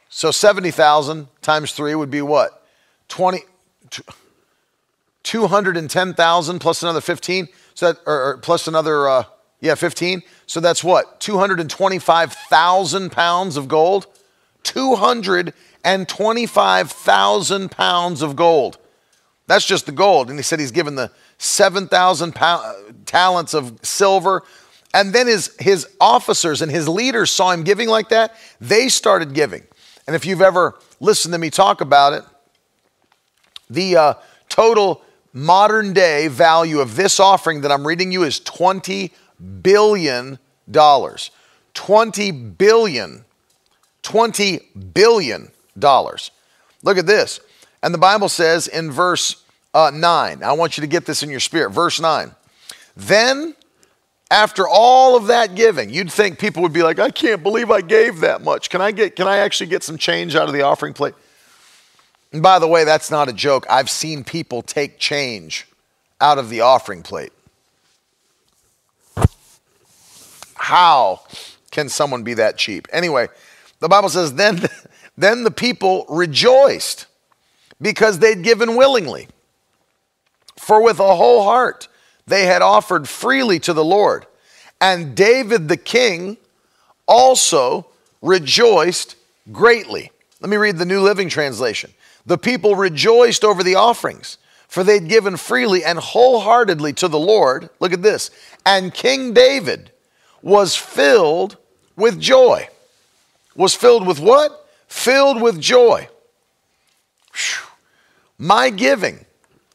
[0.09, 2.61] So 70,000 times three would be what?
[3.07, 3.39] 20,
[5.24, 9.24] 210,000 plus another 15, so that, or, or plus another, uh,
[9.61, 10.24] yeah, 15.
[10.45, 11.22] So that's what?
[11.22, 14.07] 225,000 pounds of gold?
[15.88, 18.77] 225,000 pounds of gold.
[19.47, 20.29] That's just the gold.
[20.29, 22.35] And he said he's given the 7,000
[23.05, 24.43] talents of silver.
[24.93, 28.35] And then his, his officers and his leaders saw him giving like that.
[28.59, 29.63] They started giving.
[30.05, 32.23] And if you've ever listened to me talk about it,
[33.69, 34.13] the uh,
[34.49, 35.01] total
[35.33, 39.11] modern day value of this offering that I'm reading you is $20
[39.61, 40.39] billion.
[41.73, 43.25] 20 billion.
[44.01, 44.59] 20
[44.93, 45.51] billion dollars.
[46.84, 47.39] Look at this.
[47.84, 51.30] And the Bible says in verse uh, 9, I want you to get this in
[51.30, 51.71] your spirit.
[51.71, 52.32] Verse 9.
[52.95, 53.55] Then,
[54.32, 57.82] after all of that giving, you'd think people would be like, I can't believe I
[57.82, 58.69] gave that much.
[58.69, 61.13] Can I get can I actually get some change out of the offering plate?
[62.34, 63.65] And by the way, that's not a joke.
[63.69, 65.67] I've seen people take change
[66.19, 67.32] out of the offering plate.
[70.55, 71.21] How
[71.71, 72.88] can someone be that cheap?
[72.91, 73.28] Anyway,
[73.80, 74.59] the Bible says, then,
[75.18, 77.07] then the people rejoiced
[77.82, 79.28] because they'd given willingly.
[80.57, 81.88] For with a whole heart
[82.28, 84.26] they had offered freely to the Lord.
[84.80, 86.38] And David the king
[87.07, 87.88] also
[88.22, 89.15] rejoiced
[89.51, 90.11] greatly.
[90.41, 91.93] Let me read the New Living Translation.
[92.26, 94.38] The people rejoiced over the offerings,
[94.68, 97.70] for they'd given freely and wholeheartedly to the Lord.
[97.80, 98.30] Look at this.
[98.65, 99.91] And King David
[100.41, 101.57] was filled
[101.95, 102.68] with joy.
[103.55, 104.66] Was filled with what?
[104.88, 106.07] Filled with joy.
[108.38, 109.25] My giving,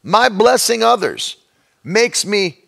[0.02, 1.36] my blessing others,
[1.84, 2.58] makes me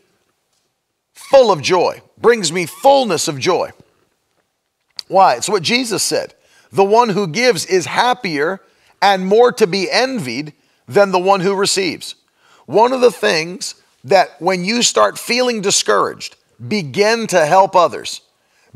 [1.12, 3.70] full of joy, brings me fullness of joy.
[5.08, 5.36] Why?
[5.36, 6.34] It's what Jesus said.
[6.72, 8.60] The one who gives is happier
[9.00, 10.52] and more to be envied
[10.88, 12.14] than the one who receives.
[12.66, 16.36] One of the things that when you start feeling discouraged,
[16.66, 18.22] begin to help others,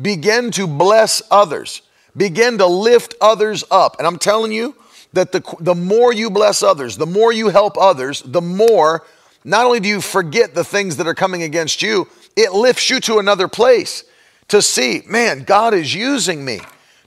[0.01, 1.83] begin to bless others,
[2.17, 3.97] begin to lift others up.
[3.99, 4.75] And I'm telling you
[5.13, 9.05] that the, the more you bless others, the more you help others, the more
[9.45, 13.01] not only do you forget the things that are coming against you, it lifts you
[13.01, 14.05] to another place
[14.49, 16.61] to see, man, God is using me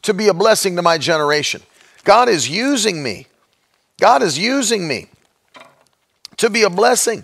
[0.03, 1.61] to be a blessing to my generation.
[2.03, 3.27] God is using me.
[3.99, 5.09] God is using me
[6.37, 7.23] to be a blessing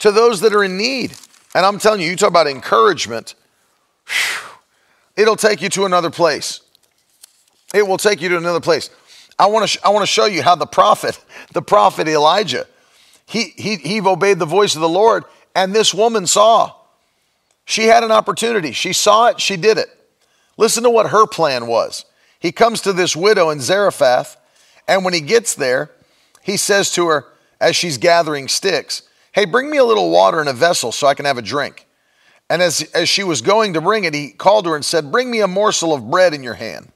[0.00, 1.14] to those that are in need.
[1.54, 3.34] And I'm telling you, you talk about encouragement,
[5.16, 6.60] it'll take you to another place.
[7.74, 8.90] It will take you to another place.
[9.38, 12.66] I want to sh- I want to show you how the prophet, the prophet Elijah,
[13.26, 16.74] he, he he obeyed the voice of the Lord, and this woman saw.
[17.64, 18.72] She had an opportunity.
[18.72, 19.40] She saw it.
[19.40, 19.88] She did it.
[20.56, 22.04] Listen to what her plan was.
[22.40, 24.36] He comes to this widow in Zarephath,
[24.88, 25.90] and when he gets there,
[26.42, 27.26] he says to her,
[27.60, 29.02] as she's gathering sticks,
[29.32, 31.86] Hey, bring me a little water in a vessel so I can have a drink.
[32.48, 35.30] And as, as she was going to bring it, he called her and said, Bring
[35.30, 36.90] me a morsel of bread in your hand.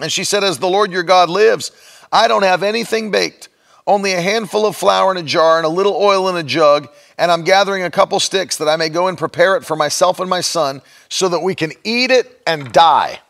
[0.00, 1.72] And she said, As the Lord your God lives,
[2.12, 3.48] I don't have anything baked,
[3.86, 6.88] only a handful of flour in a jar and a little oil in a jug,
[7.16, 10.20] and I'm gathering a couple sticks that I may go and prepare it for myself
[10.20, 13.20] and my son so that we can eat it and die.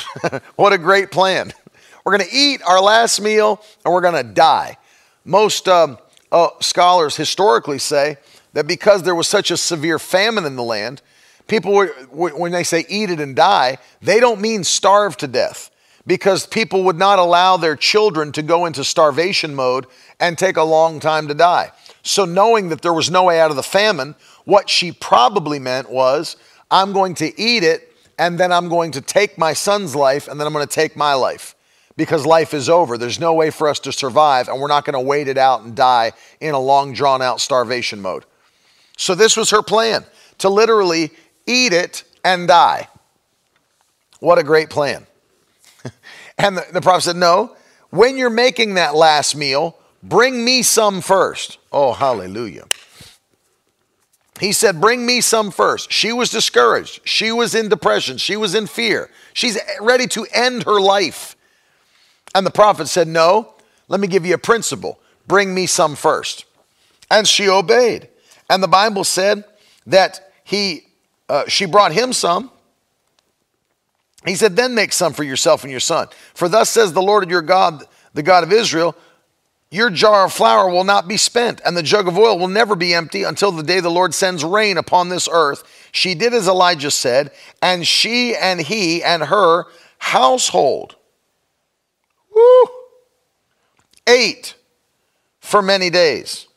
[0.56, 1.52] what a great plan.
[2.04, 4.76] We're going to eat our last meal and we're going to die.
[5.24, 5.98] Most um,
[6.30, 8.16] uh, scholars historically say
[8.54, 11.00] that because there was such a severe famine in the land,
[11.46, 15.70] people were, when they say eat it and die, they don't mean starve to death
[16.06, 19.86] because people would not allow their children to go into starvation mode
[20.18, 21.70] and take a long time to die.
[22.02, 25.88] So, knowing that there was no way out of the famine, what she probably meant
[25.88, 26.36] was,
[26.70, 30.38] I'm going to eat it and then I'm going to take my son's life, and
[30.38, 31.54] then I'm going to take my life
[31.96, 32.98] because life is over.
[32.98, 35.62] There's no way for us to survive, and we're not going to wait it out
[35.62, 38.24] and die in a long, drawn out starvation mode.
[38.96, 40.04] So, this was her plan
[40.38, 41.10] to literally
[41.46, 42.88] eat it and die.
[44.20, 45.06] What a great plan.
[46.42, 47.56] And the, the prophet said, No,
[47.90, 51.58] when you're making that last meal, bring me some first.
[51.70, 52.66] Oh, hallelujah.
[54.40, 55.92] he said, Bring me some first.
[55.92, 57.00] She was discouraged.
[57.04, 58.18] She was in depression.
[58.18, 59.10] She was in fear.
[59.32, 61.36] She's ready to end her life.
[62.34, 63.54] And the prophet said, No,
[63.88, 64.98] let me give you a principle.
[65.26, 66.44] Bring me some first.
[67.10, 68.08] And she obeyed.
[68.48, 69.44] And the Bible said
[69.86, 70.86] that he,
[71.28, 72.50] uh, she brought him some.
[74.24, 76.08] He said, Then make some for yourself and your son.
[76.34, 78.96] For thus says the Lord your God, the God of Israel,
[79.70, 82.76] your jar of flour will not be spent, and the jug of oil will never
[82.76, 85.64] be empty until the day the Lord sends rain upon this earth.
[85.92, 89.64] She did as Elijah said, and she and he and her
[89.98, 90.96] household
[92.34, 92.64] woo,
[94.06, 94.56] ate
[95.40, 96.48] for many days.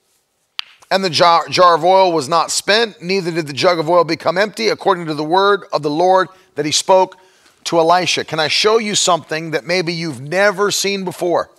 [0.91, 4.03] And the jar, jar of oil was not spent, neither did the jug of oil
[4.03, 7.18] become empty, according to the word of the Lord that he spoke
[7.66, 8.24] to Elisha.
[8.24, 11.49] Can I show you something that maybe you've never seen before?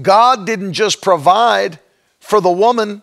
[0.00, 1.78] God didn't just provide
[2.20, 3.02] for the woman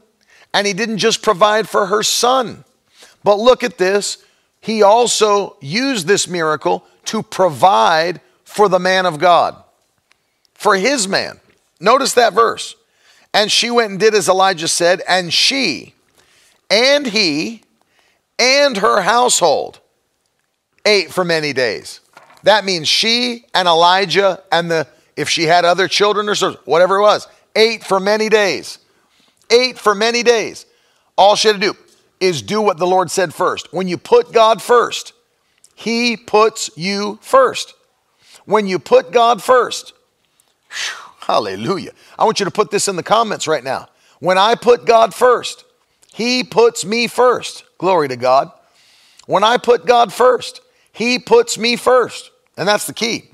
[0.53, 2.63] and he didn't just provide for her son.
[3.23, 4.23] But look at this.
[4.61, 9.55] He also used this miracle to provide for the man of God,
[10.53, 11.39] for his man.
[11.79, 12.75] Notice that verse.
[13.33, 15.93] And she went and did as Elijah said, and she
[16.69, 17.63] and he
[18.39, 19.79] and her household
[20.86, 21.99] ate for many days.
[22.43, 27.01] That means she and Elijah and the if she had other children or whatever it
[27.01, 28.79] was, ate for many days.
[29.49, 30.65] Ate for many days.
[31.17, 31.77] All she had to do
[32.19, 33.71] is do what the Lord said first.
[33.71, 35.13] When you put God first,
[35.73, 37.73] He puts you first.
[38.45, 39.93] When you put God first,
[41.21, 41.91] hallelujah.
[42.19, 43.88] I want you to put this in the comments right now.
[44.19, 45.63] When I put God first,
[46.13, 47.63] He puts me first.
[47.77, 48.51] Glory to God.
[49.27, 50.61] When I put God first,
[50.95, 52.31] He puts me first.
[52.57, 53.29] And that's the key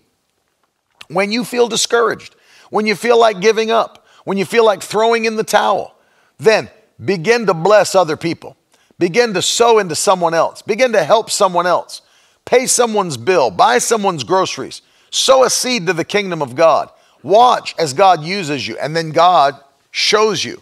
[1.07, 2.35] when you feel discouraged,
[2.69, 5.95] when you feel like giving up, when you feel like throwing in the towel,
[6.39, 6.69] then
[7.03, 8.55] begin to bless other people.
[8.97, 10.61] Begin to sow into someone else.
[10.61, 12.01] Begin to help someone else.
[12.45, 13.51] Pay someone's bill.
[13.51, 14.81] Buy someone's groceries.
[15.09, 16.89] Sow a seed to the kingdom of God.
[17.23, 19.55] Watch as God uses you, and then God
[19.91, 20.61] shows you.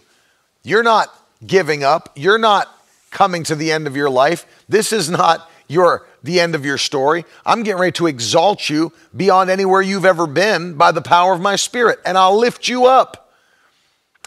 [0.62, 1.14] You're not
[1.46, 2.10] giving up.
[2.16, 2.68] You're not
[3.10, 4.46] coming to the end of your life.
[4.68, 7.24] This is not your the end of your story.
[7.46, 11.40] I'm getting ready to exalt you beyond anywhere you've ever been by the power of
[11.40, 13.32] my spirit, and I'll lift you up.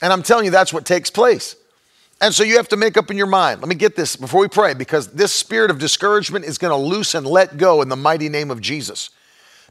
[0.02, 1.56] And I'm telling you, that's what takes place.
[2.20, 3.62] And so you have to make up in your mind.
[3.62, 6.78] Let me get this before we pray, because this spirit of discouragement is going to
[6.78, 9.10] loose and let go in the mighty name of Jesus.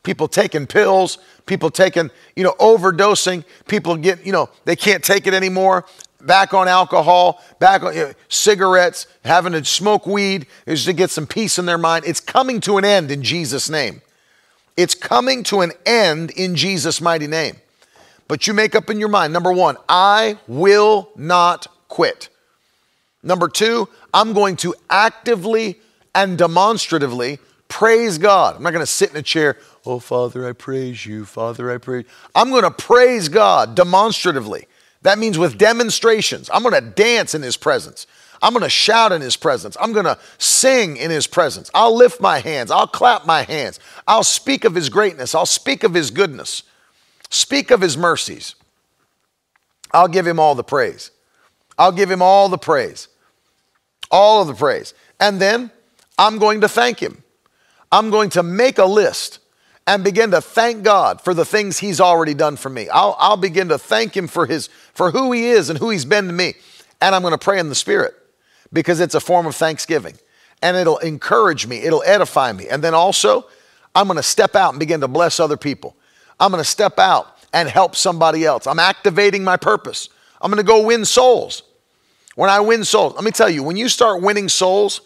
[0.03, 5.27] People taking pills, people taking, you know, overdosing, people get, you know, they can't take
[5.27, 5.87] it anymore
[6.27, 11.11] back on alcohol, back on you know, cigarettes, having to smoke weed is to get
[11.11, 12.05] some peace in their mind.
[12.07, 14.03] It's coming to an end in Jesus' name.
[14.77, 17.57] It's coming to an end in Jesus' mighty name.
[18.29, 22.29] But you make up in your mind number one, I will not quit.
[23.23, 25.79] Number two, I'm going to actively
[26.15, 28.57] and demonstratively praise God.
[28.57, 29.57] I'm not going to sit in a chair,
[29.87, 31.25] oh, Father, I praise you.
[31.25, 32.05] Father, I praise.
[32.35, 34.67] I'm going to praise God demonstratively.
[35.03, 36.49] That means with demonstrations.
[36.53, 38.07] I'm going to dance in his presence.
[38.41, 39.77] I'm going to shout in his presence.
[39.81, 41.71] I'm going to sing in his presence.
[41.75, 42.71] I'll lift my hands.
[42.71, 43.79] I'll clap my hands.
[44.07, 45.35] I'll speak of his greatness.
[45.35, 46.65] I'll speak of his goodness.
[47.31, 48.57] Speak of his mercies.
[49.93, 51.11] I'll give him all the praise.
[51.79, 53.09] I'll give him all the praise.
[54.11, 54.93] All of the praise.
[55.21, 55.71] And then
[56.19, 57.23] I'm going to thank him.
[57.93, 59.39] I'm going to make a list
[59.87, 62.89] and begin to thank God for the things He's already done for me.
[62.89, 66.05] I'll, I'll begin to thank Him for His for who He is and who He's
[66.05, 66.55] been to me.
[67.01, 68.15] And I'm going to pray in the Spirit
[68.73, 70.15] because it's a form of thanksgiving.
[70.63, 72.69] And it'll encourage me, it'll edify me.
[72.69, 73.47] And then also,
[73.95, 75.97] I'm going to step out and begin to bless other people.
[76.39, 78.67] I'm going to step out and help somebody else.
[78.67, 80.09] I'm activating my purpose.
[80.41, 81.63] I'm going to go win souls.
[82.35, 85.03] When I win souls, let me tell you, when you start winning souls,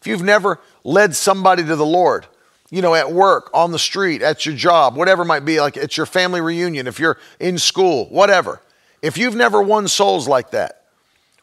[0.00, 2.26] if you've never led somebody to the Lord,
[2.70, 5.76] you know, at work, on the street, at your job, whatever it might be, like
[5.76, 8.60] it's your family reunion, if you're in school, whatever.
[9.04, 10.84] If you've never won souls like that,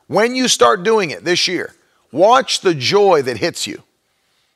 [0.07, 1.75] when you start doing it this year,
[2.11, 3.83] watch the joy that hits you.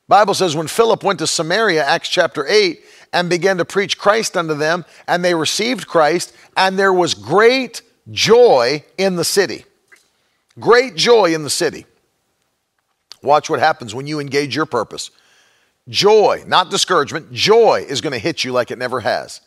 [0.08, 2.84] Bible says when Philip went to Samaria, Acts chapter 8,
[3.14, 7.84] and began to preach Christ unto them, and they received Christ, and there was great
[8.10, 9.66] joy in the city.
[10.60, 11.86] Great joy in the city.
[13.22, 15.12] Watch what happens when you engage your purpose.
[15.88, 19.42] Joy, not discouragement, joy is going to hit you like it never has.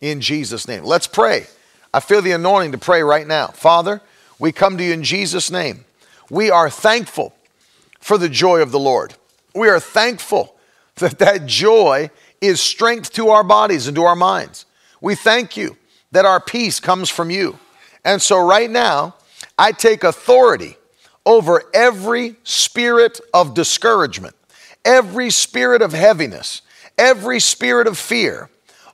[0.00, 0.84] In Jesus' name.
[0.84, 1.48] Let's pray.
[1.94, 3.48] I feel the anointing to pray right now.
[3.48, 4.00] Father,
[4.38, 5.84] we come to you in Jesus' name.
[6.30, 7.34] We are thankful
[8.00, 9.14] for the joy of the Lord.
[9.54, 10.56] We are thankful
[10.96, 14.66] that that joy is strength to our bodies and to our minds.
[15.00, 15.76] We thank you
[16.12, 17.58] that our peace comes from you.
[18.04, 19.14] And so, right now,
[19.58, 20.76] I take authority
[21.24, 24.34] over every spirit of discouragement,
[24.84, 26.62] every spirit of heaviness,
[26.98, 28.50] every spirit of fear,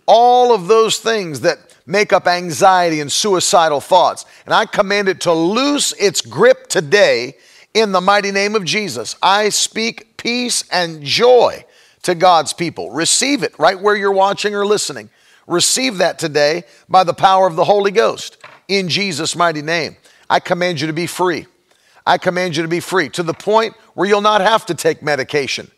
[0.07, 4.27] all of those things that make up anxiety and suicidal thoughts.
[4.45, 7.37] And I command it to loose its grip today
[7.73, 9.17] in the mighty name of Jesus.
[9.23, 11.65] I speak peace and joy
[12.03, 12.91] to God's people.
[12.91, 15.09] Receive it right where you're watching or listening.
[15.47, 18.37] Receive that today by the power of the Holy Ghost
[18.69, 19.97] in Jesus' mighty name.
[20.29, 21.47] I command you to be free.
[22.07, 25.03] I command you to be free to the point where you'll not have to take
[25.03, 25.71] medication.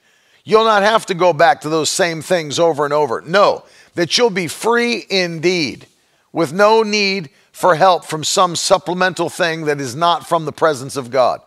[0.42, 3.20] You'll not have to go back to those same things over and over.
[3.20, 5.86] No, that you'll be free indeed
[6.33, 10.97] with no need for help from some supplemental thing that is not from the presence
[10.97, 11.41] of God.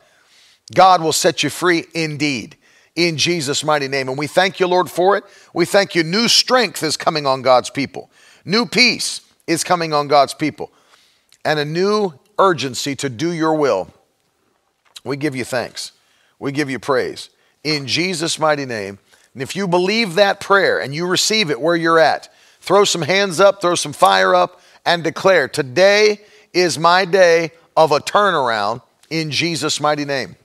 [0.74, 2.58] God will set you free indeed
[2.96, 4.10] in Jesus' mighty name.
[4.10, 5.24] And we thank you, Lord, for it.
[5.54, 6.04] We thank you.
[6.04, 8.10] New strength is coming on God's people,
[8.46, 10.72] new peace is coming on God's people,
[11.44, 13.90] and a new urgency to do your will.
[15.04, 15.92] We give you thanks.
[16.40, 17.30] We give you praise
[17.64, 19.00] in Jesus' mighty name.
[19.34, 23.02] And if you believe that prayer and you receive it where you're at, throw some
[23.02, 26.20] hands up, throw some fire up, and declare, Today
[26.54, 30.36] is my day of a turnaround in Jesus' mighty name.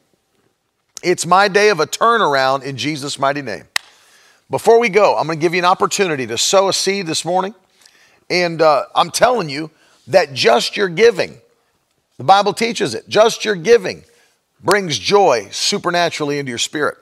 [1.02, 3.64] It's my day of a turnaround in Jesus' mighty name.
[4.50, 7.24] Before we go, I'm going to give you an opportunity to sow a seed this
[7.24, 7.54] morning.
[8.30, 9.70] And uh, I'm telling you
[10.08, 11.38] that just your giving,
[12.16, 14.04] the Bible teaches it, just your giving
[14.62, 16.96] brings joy supernaturally into your spirit.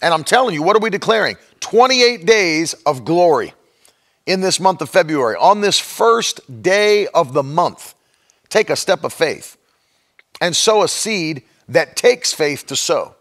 [0.00, 1.36] And I'm telling you, what are we declaring?
[1.60, 3.52] 28 days of glory
[4.26, 5.36] in this month of February.
[5.36, 7.94] On this first day of the month,
[8.48, 9.56] take a step of faith
[10.40, 13.14] and sow a seed that takes faith to sow.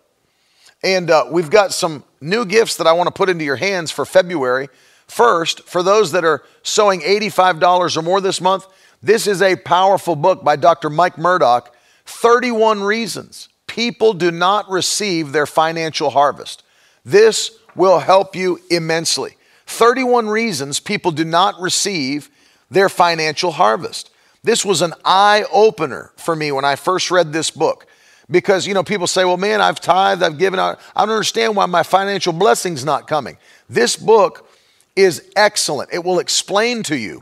[0.83, 3.91] And uh, we've got some new gifts that I want to put into your hands
[3.91, 4.69] for February.
[5.07, 8.67] First, for those that are sowing $85 or more this month,
[9.01, 10.89] this is a powerful book by Dr.
[10.89, 11.75] Mike Murdock
[12.05, 16.63] 31 Reasons People Do Not Receive Their Financial Harvest.
[17.03, 19.37] This will help you immensely.
[19.67, 22.29] 31 Reasons People Do Not Receive
[22.69, 24.11] Their Financial Harvest.
[24.43, 27.87] This was an eye opener for me when I first read this book.
[28.29, 30.79] Because, you know, people say, well, man, I've tithed, I've given out.
[30.95, 33.37] I don't understand why my financial blessing's not coming.
[33.69, 34.49] This book
[34.95, 35.91] is excellent.
[35.93, 37.21] It will explain to you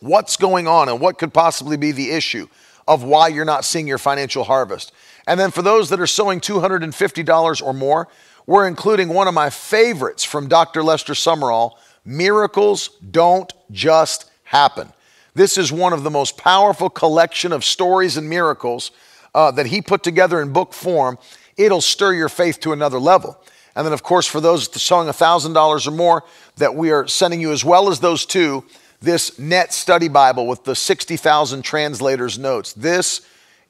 [0.00, 2.48] what's going on and what could possibly be the issue
[2.86, 4.92] of why you're not seeing your financial harvest.
[5.26, 8.08] And then for those that are sowing $250 or more,
[8.48, 10.82] we're including one of my favorites from Dr.
[10.82, 11.72] Lester Sumrall
[12.02, 14.90] Miracles Don't Just Happen.
[15.34, 18.90] This is one of the most powerful collection of stories and miracles
[19.34, 21.18] uh, that he put together in book form,
[21.58, 23.38] it'll stir your faith to another level.
[23.76, 26.24] And then, of course, for those sowing $1,000 or more,
[26.56, 28.64] that we are sending you, as well as those two,
[29.00, 32.72] this NET study Bible with the 60,000 translators' notes.
[32.72, 33.20] This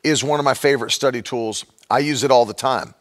[0.04, 1.64] is one of my favorite study tools.
[1.90, 2.94] I use it all the time.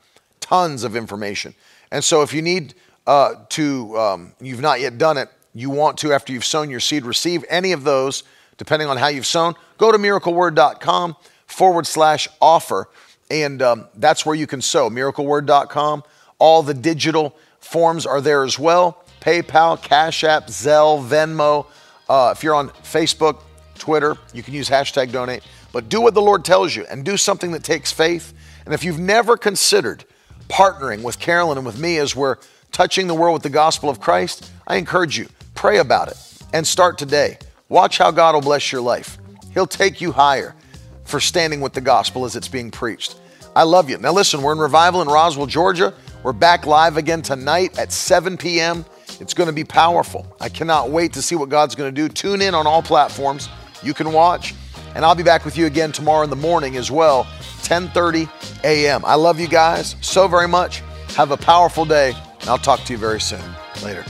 [0.48, 1.54] Tons of information.
[1.92, 2.74] And so, if you need
[3.06, 6.80] uh, to, um, you've not yet done it, you want to, after you've sown your
[6.80, 8.24] seed, receive any of those,
[8.58, 11.18] depending on how you've sown, go to miracleword.com
[11.48, 12.88] forward slash offer.
[13.30, 14.90] And um, that's where you can sow.
[14.90, 16.04] MiracleWord.com.
[16.40, 21.66] All the digital forms are there as well PayPal, Cash App, Zelle, Venmo.
[22.08, 23.42] Uh, if you're on Facebook,
[23.78, 25.44] Twitter, you can use hashtag donate.
[25.74, 28.34] But do what the Lord tells you and do something that takes faith.
[28.64, 30.06] And if you've never considered
[30.50, 32.38] partnering with Carolyn and with me as we're
[32.72, 36.18] touching the world with the gospel of Christ, I encourage you, pray about it
[36.54, 37.38] and start today.
[37.70, 39.18] Watch how God will bless your life.
[39.54, 40.56] He'll take you higher
[41.04, 43.16] for standing with the gospel as it's being preached.
[43.56, 43.98] I love you.
[43.98, 45.94] Now, listen, we're in revival in Roswell, Georgia.
[46.24, 48.86] We're back live again tonight at 7 p.m.
[49.20, 50.28] It's going to be powerful.
[50.40, 52.08] I cannot wait to see what God's going to do.
[52.08, 53.50] Tune in on all platforms.
[53.82, 54.54] You can watch.
[54.96, 57.26] And I'll be back with you again tomorrow in the morning as well,
[57.64, 58.30] 10:30
[58.64, 59.04] a.m.
[59.06, 60.82] I love you guys so very much.
[61.16, 63.42] Have a powerful day, and I'll talk to you very soon.
[63.84, 64.04] Later.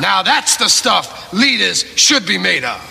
[0.00, 2.89] Now that's the stuff leaders should be made of.